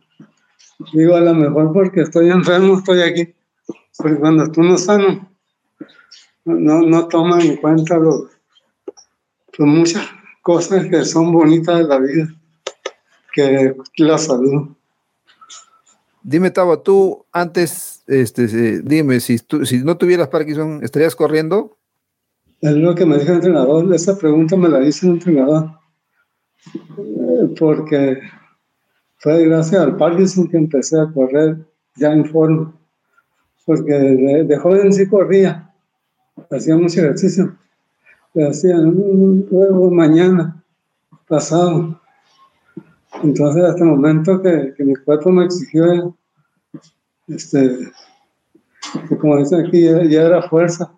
Digo, 0.92 1.14
a 1.14 1.20
lo 1.20 1.32
mejor 1.32 1.72
porque 1.72 2.02
estoy 2.02 2.28
enfermo, 2.28 2.76
estoy 2.76 3.00
aquí. 3.00 3.34
Porque 3.96 4.16
cuando 4.16 4.50
tú 4.50 4.62
no 4.62 4.76
sano, 4.76 5.30
no, 6.44 6.82
no 6.82 7.08
toman 7.08 7.40
en 7.40 7.56
cuenta 7.56 7.96
lo, 7.96 8.28
pues 9.56 9.68
muchas 9.68 10.06
cosas 10.42 10.86
que 10.86 11.04
son 11.04 11.32
bonitas 11.32 11.78
de 11.78 11.84
la 11.84 11.98
vida, 11.98 12.34
que 13.32 13.74
la 13.98 14.18
salud. 14.18 14.68
Dime, 16.22 16.50
Tavo, 16.50 16.78
tú 16.78 17.24
antes, 17.32 17.93
este, 18.06 18.82
dime, 18.82 19.20
si, 19.20 19.38
tú, 19.38 19.64
si 19.64 19.82
no 19.82 19.96
tuvieras 19.96 20.28
Parkinson, 20.28 20.80
¿estarías 20.82 21.16
corriendo? 21.16 21.76
Es 22.60 22.72
lo 22.72 22.94
que 22.94 23.04
me 23.04 23.18
dijo 23.18 23.30
el 23.30 23.36
entrenador, 23.36 23.92
esa 23.94 24.16
pregunta 24.18 24.56
me 24.56 24.68
la 24.68 24.82
hizo 24.84 25.06
el 25.06 25.14
entrenador. 25.14 25.70
Eh, 26.74 27.54
porque 27.58 28.20
fue 29.18 29.44
gracias 29.46 29.80
al 29.80 29.96
Parkinson 29.96 30.48
que 30.48 30.56
empecé 30.56 31.00
a 31.00 31.10
correr 31.12 31.58
ya 31.96 32.12
en 32.12 32.24
forma, 32.26 32.74
porque 33.64 33.92
de, 33.92 34.56
joven 34.58 34.92
sí 34.92 35.06
corría, 35.06 35.72
hacía 36.50 36.76
mucho 36.76 37.00
ejercicio, 37.00 37.56
lo 38.34 38.48
hacía 38.48 38.76
luego 38.76 39.90
mañana, 39.90 40.62
pasado. 41.28 42.00
Entonces, 43.22 43.62
hasta 43.62 43.84
el 43.84 43.90
momento 43.90 44.42
que, 44.42 44.74
mi 44.78 44.94
cuerpo 44.96 45.30
me 45.30 45.44
exigió, 45.44 46.16
este, 47.28 47.92
como 49.20 49.38
dicen 49.38 49.66
aquí, 49.66 49.82
ya, 49.82 50.22
era 50.22 50.42
fuerza. 50.48 50.92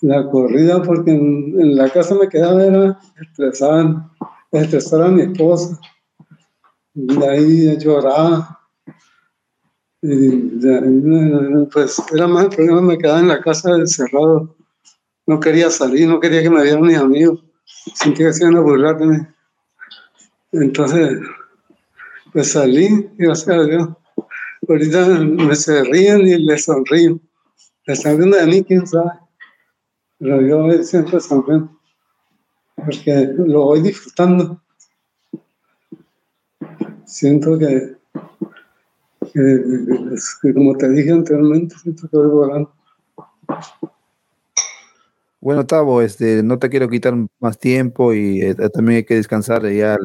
La, 0.00 0.28
corrida, 0.30 0.82
porque 0.82 1.12
en, 1.12 1.76
la 1.76 1.88
casa 1.88 2.14
me 2.14 2.28
quedaba, 2.28 2.64
era 2.64 2.98
estresante 3.20 4.02
estresar 4.60 5.02
a 5.02 5.08
mi 5.08 5.22
esposa. 5.22 5.78
Y 6.94 7.22
ahí 7.22 7.78
lloraba. 7.78 8.60
Pues 11.72 12.02
era 12.12 12.26
más 12.26 12.44
el 12.44 12.50
problema, 12.50 12.82
me 12.82 12.98
quedaba 12.98 13.20
en 13.20 13.28
la 13.28 13.40
casa 13.40 13.70
encerrado. 13.70 14.54
No 15.26 15.40
quería 15.40 15.70
salir, 15.70 16.08
no 16.08 16.20
quería 16.20 16.42
que 16.42 16.50
me 16.50 16.62
vieran 16.62 16.82
mis 16.82 16.98
amigos. 16.98 17.42
Sentía 17.94 18.26
que 18.26 18.32
se 18.34 18.44
iban 18.44 18.56
a 18.56 18.60
burlar 18.60 18.98
de 18.98 19.06
mí. 19.06 19.18
Entonces, 20.52 21.18
pues 22.32 22.52
salí, 22.52 23.10
gracias 23.16 23.56
a 23.56 23.64
Dios. 23.64 23.88
ahorita 24.68 25.06
me 25.20 25.54
se 25.54 25.82
ríen 25.84 26.22
y 26.22 26.38
les 26.38 26.64
sonrío. 26.64 27.20
Están 27.86 28.16
viendo 28.16 28.36
de 28.36 28.46
mí, 28.46 28.64
quién 28.64 28.86
sabe. 28.86 29.10
Pero 30.18 30.40
yo 30.40 30.82
siempre 30.82 31.20
sonrío. 31.20 31.68
Porque 32.76 33.28
lo 33.36 33.64
voy 33.64 33.82
disfrutando. 33.82 34.62
Siento 37.04 37.58
que, 37.58 37.96
como 40.54 40.76
te 40.76 40.88
dije 40.88 41.12
anteriormente, 41.12 41.76
siento 41.78 42.08
que 42.08 42.16
voy 42.16 42.28
volando. 42.28 42.74
Bueno, 45.40 45.66
Tavo, 45.66 46.00
este, 46.00 46.42
no 46.42 46.58
te 46.58 46.70
quiero 46.70 46.88
quitar 46.88 47.14
más 47.40 47.58
tiempo 47.58 48.14
y 48.14 48.40
eh, 48.42 48.54
también 48.72 48.98
hay 48.98 49.04
que 49.04 49.16
descansar 49.16 49.68
ya. 49.70 49.98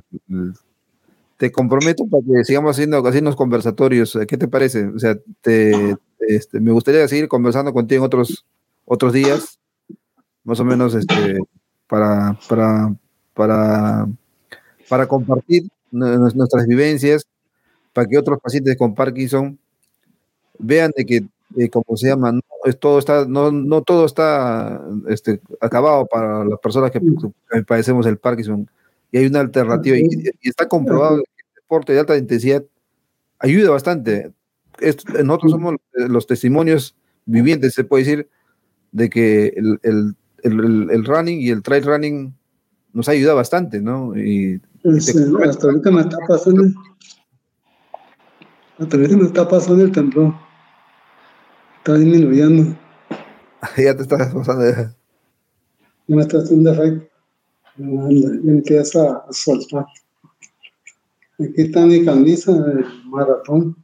Te 1.37 1.51
comprometo 1.51 2.05
para 2.07 2.23
que 2.23 2.43
sigamos 2.43 2.71
haciendo, 2.71 3.05
haciendo 3.07 3.35
conversatorios. 3.35 4.17
¿Qué 4.27 4.37
te 4.37 4.47
parece? 4.47 4.87
O 4.87 4.99
sea, 4.99 5.15
te, 5.41 5.95
este, 6.19 6.59
me 6.59 6.71
gustaría 6.71 7.07
seguir 7.07 7.27
conversando 7.27 7.73
contigo 7.73 8.01
en 8.01 8.05
otros, 8.05 8.45
otros 8.85 9.13
días, 9.13 9.59
más 10.43 10.59
o 10.59 10.65
menos 10.65 10.95
este, 10.95 11.39
para, 11.87 12.37
para, 12.49 12.93
para, 13.33 14.07
para 14.89 15.07
compartir 15.07 15.67
nuestras 15.91 16.67
vivencias, 16.67 17.25
para 17.93 18.07
que 18.07 18.17
otros 18.17 18.39
pacientes 18.41 18.75
con 18.77 18.95
Parkinson 18.95 19.57
vean 20.59 20.91
de 20.95 21.05
que, 21.05 21.25
eh, 21.57 21.69
como 21.69 21.95
se 21.95 22.09
llama, 22.09 22.39
todo 22.79 22.99
está, 22.99 23.25
no, 23.25 23.51
no 23.51 23.81
todo 23.83 24.05
está 24.05 24.81
este, 25.07 25.39
acabado 25.61 26.05
para 26.05 26.43
las 26.43 26.59
personas 26.59 26.91
que, 26.91 26.99
padecemos 27.65 28.05
el 28.05 28.17
Parkinson. 28.17 28.69
Y 29.17 29.21
hay 29.21 29.25
una 29.25 29.39
alternativa. 29.41 29.97
Y, 29.97 30.29
está 30.41 30.67
comprobado 30.67 31.17
que 31.17 31.43
el 31.43 31.55
deporte 31.55 31.93
de 31.93 31.99
alta 31.99 32.17
intensidad 32.17 32.63
ayuda 33.39 33.71
bastante. 33.71 34.31
nosotros 35.23 35.51
somos 35.51 35.75
los 35.93 36.27
testimonios 36.27 36.95
vivientes, 37.25 37.73
se 37.73 37.83
puede 37.83 38.03
decir, 38.03 38.29
de 38.91 39.09
que 39.09 39.53
el, 39.55 39.79
el, 39.83 40.15
el, 40.43 41.05
running 41.05 41.41
y 41.41 41.49
el 41.49 41.61
trail 41.61 41.83
running 41.83 42.33
nos 42.93 43.09
ayuda 43.09 43.33
bastante, 43.33 43.81
¿no? 43.81 44.17
Y, 44.17 44.61
hasta 44.83 45.67
ahorita 45.67 45.91
me 45.91 46.01
está 46.01 46.17
pasando. 46.27 46.63
Hasta 48.79 48.97
ahorita 48.97 49.17
me 49.17 49.23
está 49.25 49.47
pasando 49.47 49.83
el 49.83 49.91
temblor 49.91 50.47
está 51.87 51.99
disminuyendo. 51.99 52.75
ya 53.77 53.95
te 53.95 54.01
estás 54.01 54.33
pasando. 54.33 54.65
Ya 54.65 56.15
me 56.15 56.21
está 56.21 56.39
haciendo 56.39 56.73
efecto. 56.73 57.16
Empieza 57.79 59.17
a 59.17 59.25
soltar. 59.31 59.85
Aquí 61.39 61.61
está 61.61 61.85
mi 61.85 62.03
camisa 62.03 62.51
de 62.51 62.83
maratón. 63.05 63.75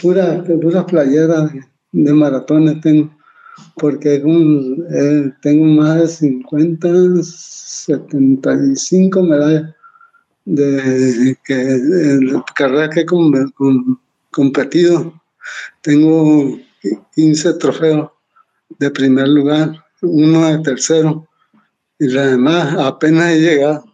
Pura, 0.00 0.42
pura 0.42 0.84
playera 0.84 1.48
de, 1.92 2.12
maratones 2.12 2.80
tengo. 2.80 3.14
Porque 3.76 4.14
eh, 4.14 5.32
tengo 5.42 5.64
más 5.64 6.00
de 6.00 6.08
50, 6.08 6.88
75 7.22 9.22
medallas 9.22 9.74
de, 10.44 11.36
que, 11.44 11.54
de 11.54 12.42
carreras 12.54 12.90
que 12.90 13.00
he 13.00 13.06
competido. 14.30 15.20
Tengo 15.82 16.58
15 17.14 17.54
trofeos 17.54 18.10
de 18.78 18.90
primer 18.90 19.28
lugar, 19.28 19.84
uno 20.00 20.46
de 20.46 20.58
tercero, 20.58 21.28
y 22.02 22.08
la 22.08 22.26
demás 22.26 22.74
apenas 22.76 23.30
he 23.30 23.38
llegado. 23.38 23.84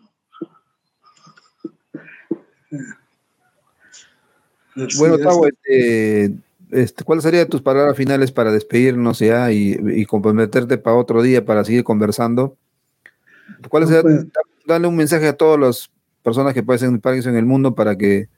bueno, 4.99 5.19
Tavo, 5.19 5.47
este, 5.47 6.33
este, 6.71 7.05
¿cuáles 7.05 7.25
serían 7.25 7.51
tus 7.51 7.61
palabras 7.61 7.95
finales 7.99 8.33
para 8.33 8.51
despedirnos 8.51 9.19
ya 9.19 9.53
y, 9.53 10.07
comprometerte 10.07 10.79
para 10.79 10.97
otro 10.97 11.21
día 11.21 11.45
para 11.45 11.65
seguir 11.65 11.85
conversando? 11.85 12.57
¿Cuál 13.69 13.87
sería, 13.87 14.01
pues. 14.01 14.27
darle 14.67 14.89
un 14.89 14.97
mensaje 14.97 15.29
a 15.29 15.37
todas 15.37 15.61
las 15.61 15.91
personas 16.23 16.55
que 16.55 16.63
pueden 16.63 16.79
ser 16.79 17.01
Parkinson 17.01 17.33
en 17.33 17.39
el 17.41 17.45
mundo 17.47 17.75
para 17.75 17.99
que 17.99 18.29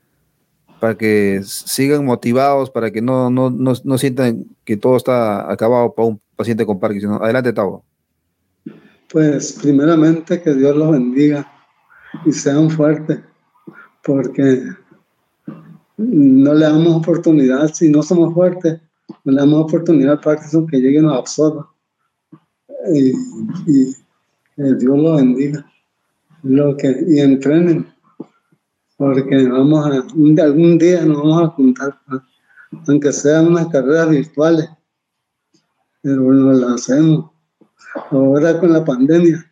para 0.81 0.97
que 0.97 1.43
sigan 1.45 2.05
motivados, 2.05 2.71
para 2.71 2.91
que 2.91 3.03
no, 3.03 3.31
no, 3.31 3.51
no, 3.51 3.75
no 3.85 3.99
sientan 3.99 4.47
que 4.65 4.77
todo 4.77 4.97
está 4.97 5.53
acabado 5.53 5.95
para 5.95 6.09
un 6.09 6.21
paciente 6.35 6.67
con 6.67 6.81
Parkinson. 6.81 7.23
Adelante, 7.23 7.53
Tavo. 7.53 7.85
Pues 9.11 9.59
primeramente 9.61 10.41
que 10.41 10.55
Dios 10.55 10.77
los 10.77 10.93
bendiga 10.93 11.51
y 12.25 12.33
sean 12.33 12.71
fuertes, 12.71 13.21
porque 14.05 14.63
no 15.97 16.55
le 16.55 16.65
damos 16.65 16.97
oportunidad, 16.97 17.73
si 17.75 17.91
no 17.91 18.03
somos 18.03 18.33
fuertes, 18.33 18.81
no 19.25 19.33
le 19.33 19.41
damos 19.41 19.65
oportunidad 19.65 20.13
al 20.13 20.21
Parkinson 20.21 20.67
que 20.67 20.81
llegue 20.81 20.99
y 20.99 21.03
nos 21.03 21.19
absorba. 21.19 21.69
Y, 22.95 23.11
y 23.67 23.97
que 24.57 24.63
Dios 24.63 24.99
los 24.99 25.17
bendiga. 25.17 25.67
Lo 26.43 26.77
que, 26.77 27.05
y 27.07 27.19
entrenen, 27.19 27.87
porque 28.97 29.49
vamos 29.49 29.87
a, 29.87 30.43
algún 30.43 30.79
día 30.79 31.05
nos 31.05 31.19
vamos 31.19 31.43
a 31.43 31.47
juntar, 31.49 32.01
aunque 32.87 33.13
sean 33.13 33.49
unas 33.49 33.69
carreras 33.69 34.09
virtuales, 34.09 34.71
pero 36.01 36.23
bueno, 36.23 36.53
las 36.53 36.83
hacemos. 36.83 37.31
Ahora 38.11 38.59
con 38.59 38.73
la 38.73 38.85
pandemia, 38.85 39.45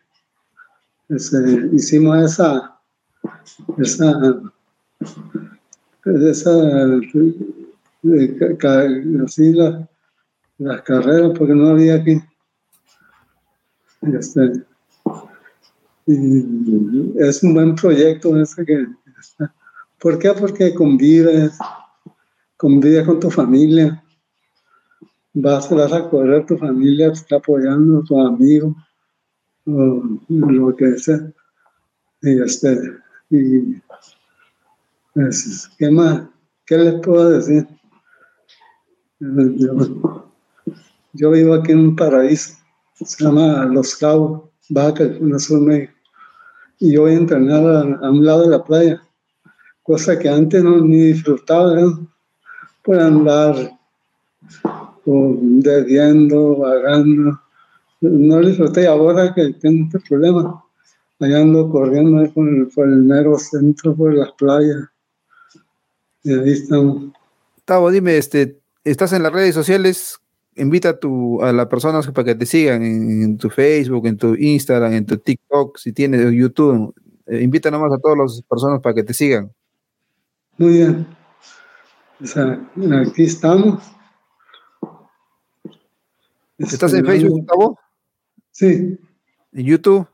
este, 1.09 1.69
hicimos 1.73 2.17
esa, 2.23 2.79
esa, 3.77 4.41
esa, 6.05 6.99
así 9.25 9.53
las 10.57 10.81
carreras, 10.83 11.31
porque 11.37 11.53
no 11.55 11.69
había 11.69 11.95
aquí. 11.95 12.21
Este, 14.01 14.63
y 16.05 17.13
es 17.17 17.43
un 17.43 17.53
buen 17.53 17.75
proyecto 17.75 18.39
ese 18.41 18.65
que 18.65 18.87
¿Por 19.99 20.17
qué? 20.17 20.31
Porque 20.31 20.73
convives, 20.73 21.57
convives 22.55 23.05
con 23.05 23.19
tu 23.19 23.29
familia, 23.29 24.01
vas, 25.33 25.71
a 25.71 26.09
correr 26.09 26.45
tu 26.45 26.57
familia, 26.57 27.11
te 27.11 27.19
está 27.19 27.35
apoyando, 27.37 28.03
tu 28.03 28.19
amigo, 28.19 28.75
o 29.65 30.03
lo 30.29 30.75
que 30.75 30.97
sea. 30.97 31.31
Y 32.21 32.41
este, 32.41 32.77
y 33.29 33.81
pues, 35.13 35.69
¿qué 35.77 35.89
más? 35.89 36.23
¿Qué 36.65 36.77
les 36.77 37.01
puedo 37.01 37.29
decir? 37.29 37.67
Yo, 41.13 41.31
vivo 41.31 41.53
aquí 41.53 41.71
en 41.71 41.79
un 41.79 41.95
paraíso, 41.95 42.55
se 42.93 43.23
llama 43.23 43.65
Los 43.65 43.95
Cabos, 43.95 44.49
Baja 44.69 44.93
California 44.93 45.39
Sur 45.39 45.61
México, 45.61 45.93
y 46.79 46.93
yo 46.93 47.01
voy 47.01 47.11
a 47.11 47.17
entrenar 47.17 47.97
a 48.01 48.11
un 48.11 48.23
lado 48.23 48.43
de 48.43 48.49
la 48.49 48.63
playa 48.63 49.01
cosa 49.89 50.19
que 50.19 50.29
antes 50.29 50.63
no 50.63 50.81
ni 50.81 50.99
disfrutaba, 50.99 51.73
por 52.83 52.99
andar 52.99 53.71
debiendo, 55.09 56.57
vagando. 56.57 57.39
No 58.01 58.39
disfruté 58.39 58.87
ahora 58.87 59.33
que 59.33 59.53
tengo 59.53 59.85
este 59.85 59.99
problema. 60.07 60.63
Allá 61.19 61.41
ando 61.41 61.69
corriendo 61.69 62.31
por 62.33 62.47
el, 62.47 62.67
por 62.67 62.87
el 62.87 63.03
mero 63.03 63.37
centro, 63.37 63.95
por 63.95 64.13
las 64.13 64.31
playas. 64.33 64.87
Y 66.23 66.33
ahí 66.33 66.51
estamos. 66.51 67.11
Tavo, 67.65 67.91
dime, 67.91 68.17
este, 68.17 68.59
estás 68.83 69.13
en 69.13 69.23
las 69.23 69.33
redes 69.33 69.53
sociales, 69.53 70.19
invita 70.55 70.89
a, 70.89 70.99
tu, 70.99 71.41
a 71.43 71.51
las 71.51 71.67
personas 71.67 72.07
para 72.11 72.25
que 72.25 72.35
te 72.35 72.45
sigan 72.45 72.83
en, 72.83 73.37
tu 73.37 73.49
Facebook, 73.49 74.07
en 74.07 74.17
tu 74.17 74.35
Instagram, 74.35 74.93
en 74.93 75.05
tu 75.05 75.17
TikTok, 75.17 75.77
si 75.77 75.91
tienes 75.91 76.31
YouTube. 76.31 76.93
Eh, 77.27 77.41
invita 77.41 77.69
nomás 77.69 77.91
a 77.93 77.99
todas 77.99 78.17
las 78.17 78.41
personas 78.49 78.81
para 78.81 78.95
que 78.95 79.03
te 79.03 79.13
sigan. 79.13 79.51
Muy 80.57 80.73
bien. 80.73 81.07
O 82.21 82.27
sea, 82.27 82.59
aquí 83.01 83.23
estamos. 83.23 83.83
¿Estás 86.59 86.93
en 86.93 87.05
Facebook, 87.05 87.39
Gustavo? 87.39 87.79
Sí. 88.51 88.99
¿En 89.53 89.65
YouTube? 89.65 90.07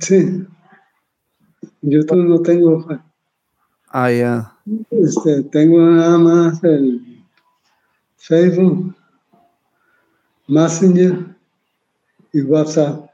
Sí. 0.00 0.46
YouTube 1.82 2.24
no 2.24 2.40
tengo. 2.40 2.86
Ah, 3.88 4.12
ya. 4.12 4.56
Este, 4.90 5.42
tengo 5.44 5.80
nada 5.80 6.18
más 6.18 6.62
el 6.62 7.24
Facebook, 8.16 8.94
Messenger 10.46 11.36
y 12.32 12.42
WhatsApp. 12.42 13.10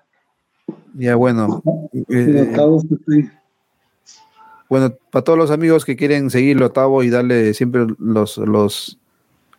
Ya, 0.95 1.17
bueno. 1.17 1.63
Eh, 2.09 2.55
bueno, 4.69 4.95
para 5.11 5.25
todos 5.25 5.39
los 5.39 5.51
amigos 5.51 5.85
que 5.87 5.97
quieren 5.97 6.29
seguirlo, 6.29 6.71
Tavo, 6.71 7.03
y 7.03 7.09
darle 7.09 7.55
siempre 7.55 7.87
los, 7.99 8.37
los, 8.39 8.99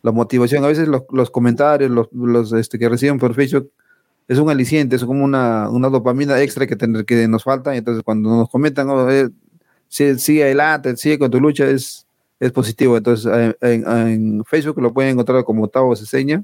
la 0.08 0.13
motivación, 0.13 0.63
a 0.63 0.67
veces 0.67 0.88
los, 0.88 1.30
comentarios, 1.32 1.91
los, 1.91 2.08
los 2.13 2.54
este, 2.54 2.80
que 2.80 2.88
reciben 2.88 3.20
por 3.20 3.34
Facebook, 3.36 3.70
es 4.28 4.39
un 4.39 4.50
aliciente, 4.50 4.96
es 4.96 5.04
como 5.04 5.24
una, 5.24 5.70
una 5.70 5.89
dopamina 5.89 6.41
extra 6.41 6.65
que, 6.65 6.78
tener, 6.78 7.04
que 7.06 7.28
nos 7.28 7.43
falta, 7.43 7.76
y 7.76 7.80
entonces 7.80 8.04
cuando 8.04 8.30
nos 8.30 8.50
comentan, 8.50 8.89
oh, 8.89 9.10
eh, 9.12 9.30
sigue, 9.89 10.43
adelante, 10.43 10.96
sigue 10.96 11.20
con 11.20 11.30
tu 11.30 11.41
lucha, 11.41 11.70
es, 11.70 12.08
es 12.39 12.52
positivo. 12.52 12.96
Entonces, 12.96 13.56
en, 13.62 14.43
Facebook 14.46 14.80
lo 14.82 14.93
pueden 14.93 15.12
encontrar 15.12 15.43
como 15.43 15.67
Tavo 15.67 15.96
Ceseña. 15.96 16.43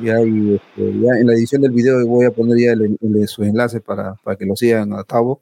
Y 0.00 0.08
ahí, 0.08 0.54
este, 0.54 1.00
ya 1.00 1.12
en 1.20 1.26
la 1.26 1.34
edición 1.34 1.62
del 1.62 1.72
video 1.72 2.04
voy 2.06 2.24
a 2.24 2.30
poner 2.30 2.58
ya 2.58 2.72
el, 2.72 2.98
su 3.28 3.44
enlace 3.44 3.80
para, 3.80 4.14
para, 4.24 4.36
que 4.36 4.46
lo 4.46 4.56
sigan 4.56 4.92
a 4.94 5.04
Tavo. 5.04 5.40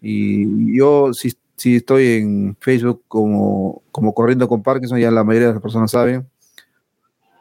Y 0.00 0.76
yo 0.76 1.14
sí, 1.14 1.32
sí, 1.62 1.76
estoy 1.76 2.06
en 2.14 2.56
Facebook 2.58 3.04
como, 3.06 3.82
como 3.92 4.14
Corriendo 4.14 4.48
con 4.48 4.64
Parkinson, 4.64 4.98
ya 4.98 5.12
la 5.12 5.22
mayoría 5.22 5.48
de 5.48 5.54
las 5.54 5.62
personas 5.62 5.92
saben. 5.92 6.26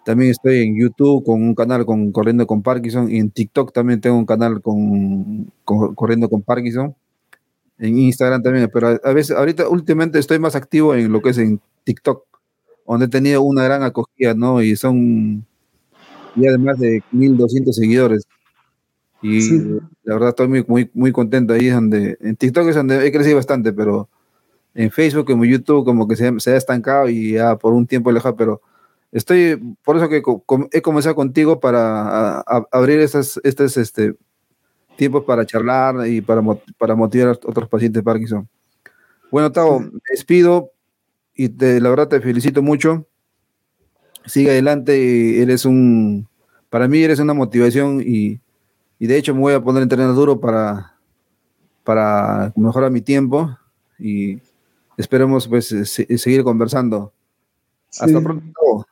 También 0.05 0.29
estoy 0.29 0.59
en 0.61 0.79
YouTube 0.79 1.25
con 1.25 1.41
un 1.41 1.55
canal 1.55 1.85
con 1.87 2.11
Corriendo 2.11 2.45
con 2.45 2.61
Parkinson 2.61 3.11
y 3.11 3.17
en 3.17 3.31
TikTok 3.31 3.73
también 3.73 3.99
tengo 3.99 4.17
un 4.17 4.27
canal 4.27 4.61
con 4.61 5.51
Corriendo 5.65 6.29
con 6.29 6.43
Parkinson 6.43 6.95
en 7.79 7.97
Instagram 7.97 8.43
también, 8.43 8.69
pero 8.71 8.99
a, 9.03 9.13
veces, 9.13 9.35
ahorita 9.35 9.67
últimamente 9.67 10.19
estoy 10.19 10.37
más 10.37 10.55
activo 10.55 10.93
en 10.93 11.11
lo 11.11 11.19
que 11.21 11.29
es 11.31 11.39
en 11.39 11.59
TikTok, 11.83 12.23
donde 12.87 13.05
he 13.05 13.09
tenido 13.09 13.41
una 13.41 13.63
gran 13.63 13.81
acogida, 13.81 14.35
¿no? 14.35 14.61
Y 14.61 14.75
son 14.75 15.47
ya 16.35 16.51
de 16.51 16.57
más 16.59 16.77
de 16.77 17.01
1200 17.11 17.75
seguidores. 17.75 18.23
Y 19.23 19.41
la 20.03 20.15
verdad 20.15 20.29
estoy 20.29 20.47
muy, 20.47 20.65
muy, 20.67 20.89
muy 20.93 21.11
contento 21.11 21.53
ahí, 21.53 21.67
donde, 21.69 22.17
en 22.21 22.35
TikTok 22.35 22.67
es 22.67 22.75
donde 22.75 23.05
he 23.05 23.11
crecido 23.11 23.35
bastante, 23.35 23.71
pero 23.73 24.09
en 24.73 24.89
Facebook, 24.91 25.25
como 25.25 25.45
YouTube, 25.45 25.85
como 25.85 26.07
que 26.07 26.15
se, 26.15 26.39
se 26.39 26.53
ha 26.53 26.57
estancado 26.57 27.09
y 27.09 27.33
ya 27.33 27.55
por 27.57 27.73
un 27.73 27.85
tiempo 27.85 28.11
lejano, 28.11 28.35
pero 28.35 28.61
estoy, 29.11 29.57
por 29.83 29.97
eso 29.97 30.09
que 30.09 30.23
he 30.71 30.81
comenzado 30.81 31.15
contigo 31.15 31.59
para 31.59 32.41
abrir 32.71 32.99
estas, 32.99 33.39
estas, 33.43 33.77
este, 33.77 34.15
tiempos 34.95 35.23
para 35.23 35.45
charlar 35.45 36.07
y 36.07 36.21
para, 36.21 36.41
para 36.77 36.95
motivar 36.95 37.29
a 37.29 37.31
otros 37.31 37.69
pacientes 37.69 37.99
de 37.99 38.03
Parkinson. 38.03 38.47
Bueno, 39.29 39.51
Tavo, 39.51 39.79
me 39.79 39.99
despido 40.09 40.71
y 41.33 41.49
la 41.49 41.89
verdad 41.89 42.07
te 42.07 42.21
felicito 42.21 42.61
mucho. 42.61 43.07
Sigue 44.25 44.51
adelante, 44.51 45.41
eres 45.41 45.65
un, 45.65 46.27
para 46.69 46.87
mí 46.87 47.01
eres 47.01 47.19
una 47.19 47.33
motivación 47.33 48.01
y, 48.05 48.39
de 49.07 49.17
hecho 49.17 49.33
me 49.33 49.41
voy 49.41 49.53
a 49.53 49.63
poner 49.63 49.83
entrenando 49.83 50.13
duro 50.13 50.39
para, 50.39 50.95
para 51.83 52.53
mejorar 52.55 52.91
mi 52.91 53.01
tiempo 53.01 53.57
y 53.97 54.39
esperemos 54.97 55.47
pues 55.47 55.67
seguir 55.67 56.43
conversando. 56.43 57.11
Hasta 57.99 58.21
pronto. 58.21 58.87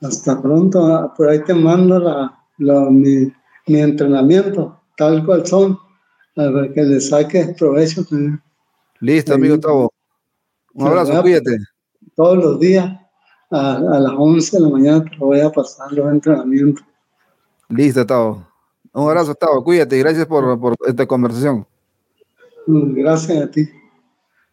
Hasta 0.00 0.40
pronto. 0.40 1.12
Por 1.16 1.28
ahí 1.28 1.44
te 1.44 1.54
mando 1.54 1.98
la, 2.58 2.90
mi, 2.90 3.32
mi 3.66 3.80
entrenamiento 3.80 4.80
tal 4.96 5.24
cual 5.24 5.46
son, 5.46 5.78
para 6.34 6.70
que 6.72 6.82
le 6.82 7.00
saque 7.00 7.54
provecho. 7.58 8.04
Listo, 9.00 9.34
amigo 9.34 9.58
Tavo. 9.58 9.90
Un 10.74 10.86
abrazo, 10.86 11.22
cuídate. 11.22 11.56
Todos 12.14 12.36
los 12.36 12.60
días 12.60 13.00
a, 13.50 13.78
las 13.80 14.12
11 14.14 14.56
de 14.56 14.62
la 14.62 14.68
mañana 14.68 15.04
te 15.04 15.16
voy 15.16 15.40
a 15.40 15.50
pasar 15.50 15.90
los 15.92 16.12
entrenamientos. 16.12 16.84
Listo, 17.70 18.04
Tavo. 18.04 18.49
Un 18.92 19.08
abrazo, 19.08 19.34
Tavo. 19.34 19.62
Cuídate 19.62 19.96
y 19.96 20.00
gracias 20.00 20.26
por, 20.26 20.74
esta 20.86 21.06
conversación. 21.06 21.66
Mm, 22.66 22.94
gracias 22.94 23.42
a 23.42 23.50
ti. 23.50 23.68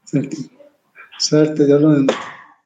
Suerte, 0.05 0.37
Suerte 1.17 1.65
Dios 1.65 1.81
lo 1.81 1.89
bendiga. 1.89 2.36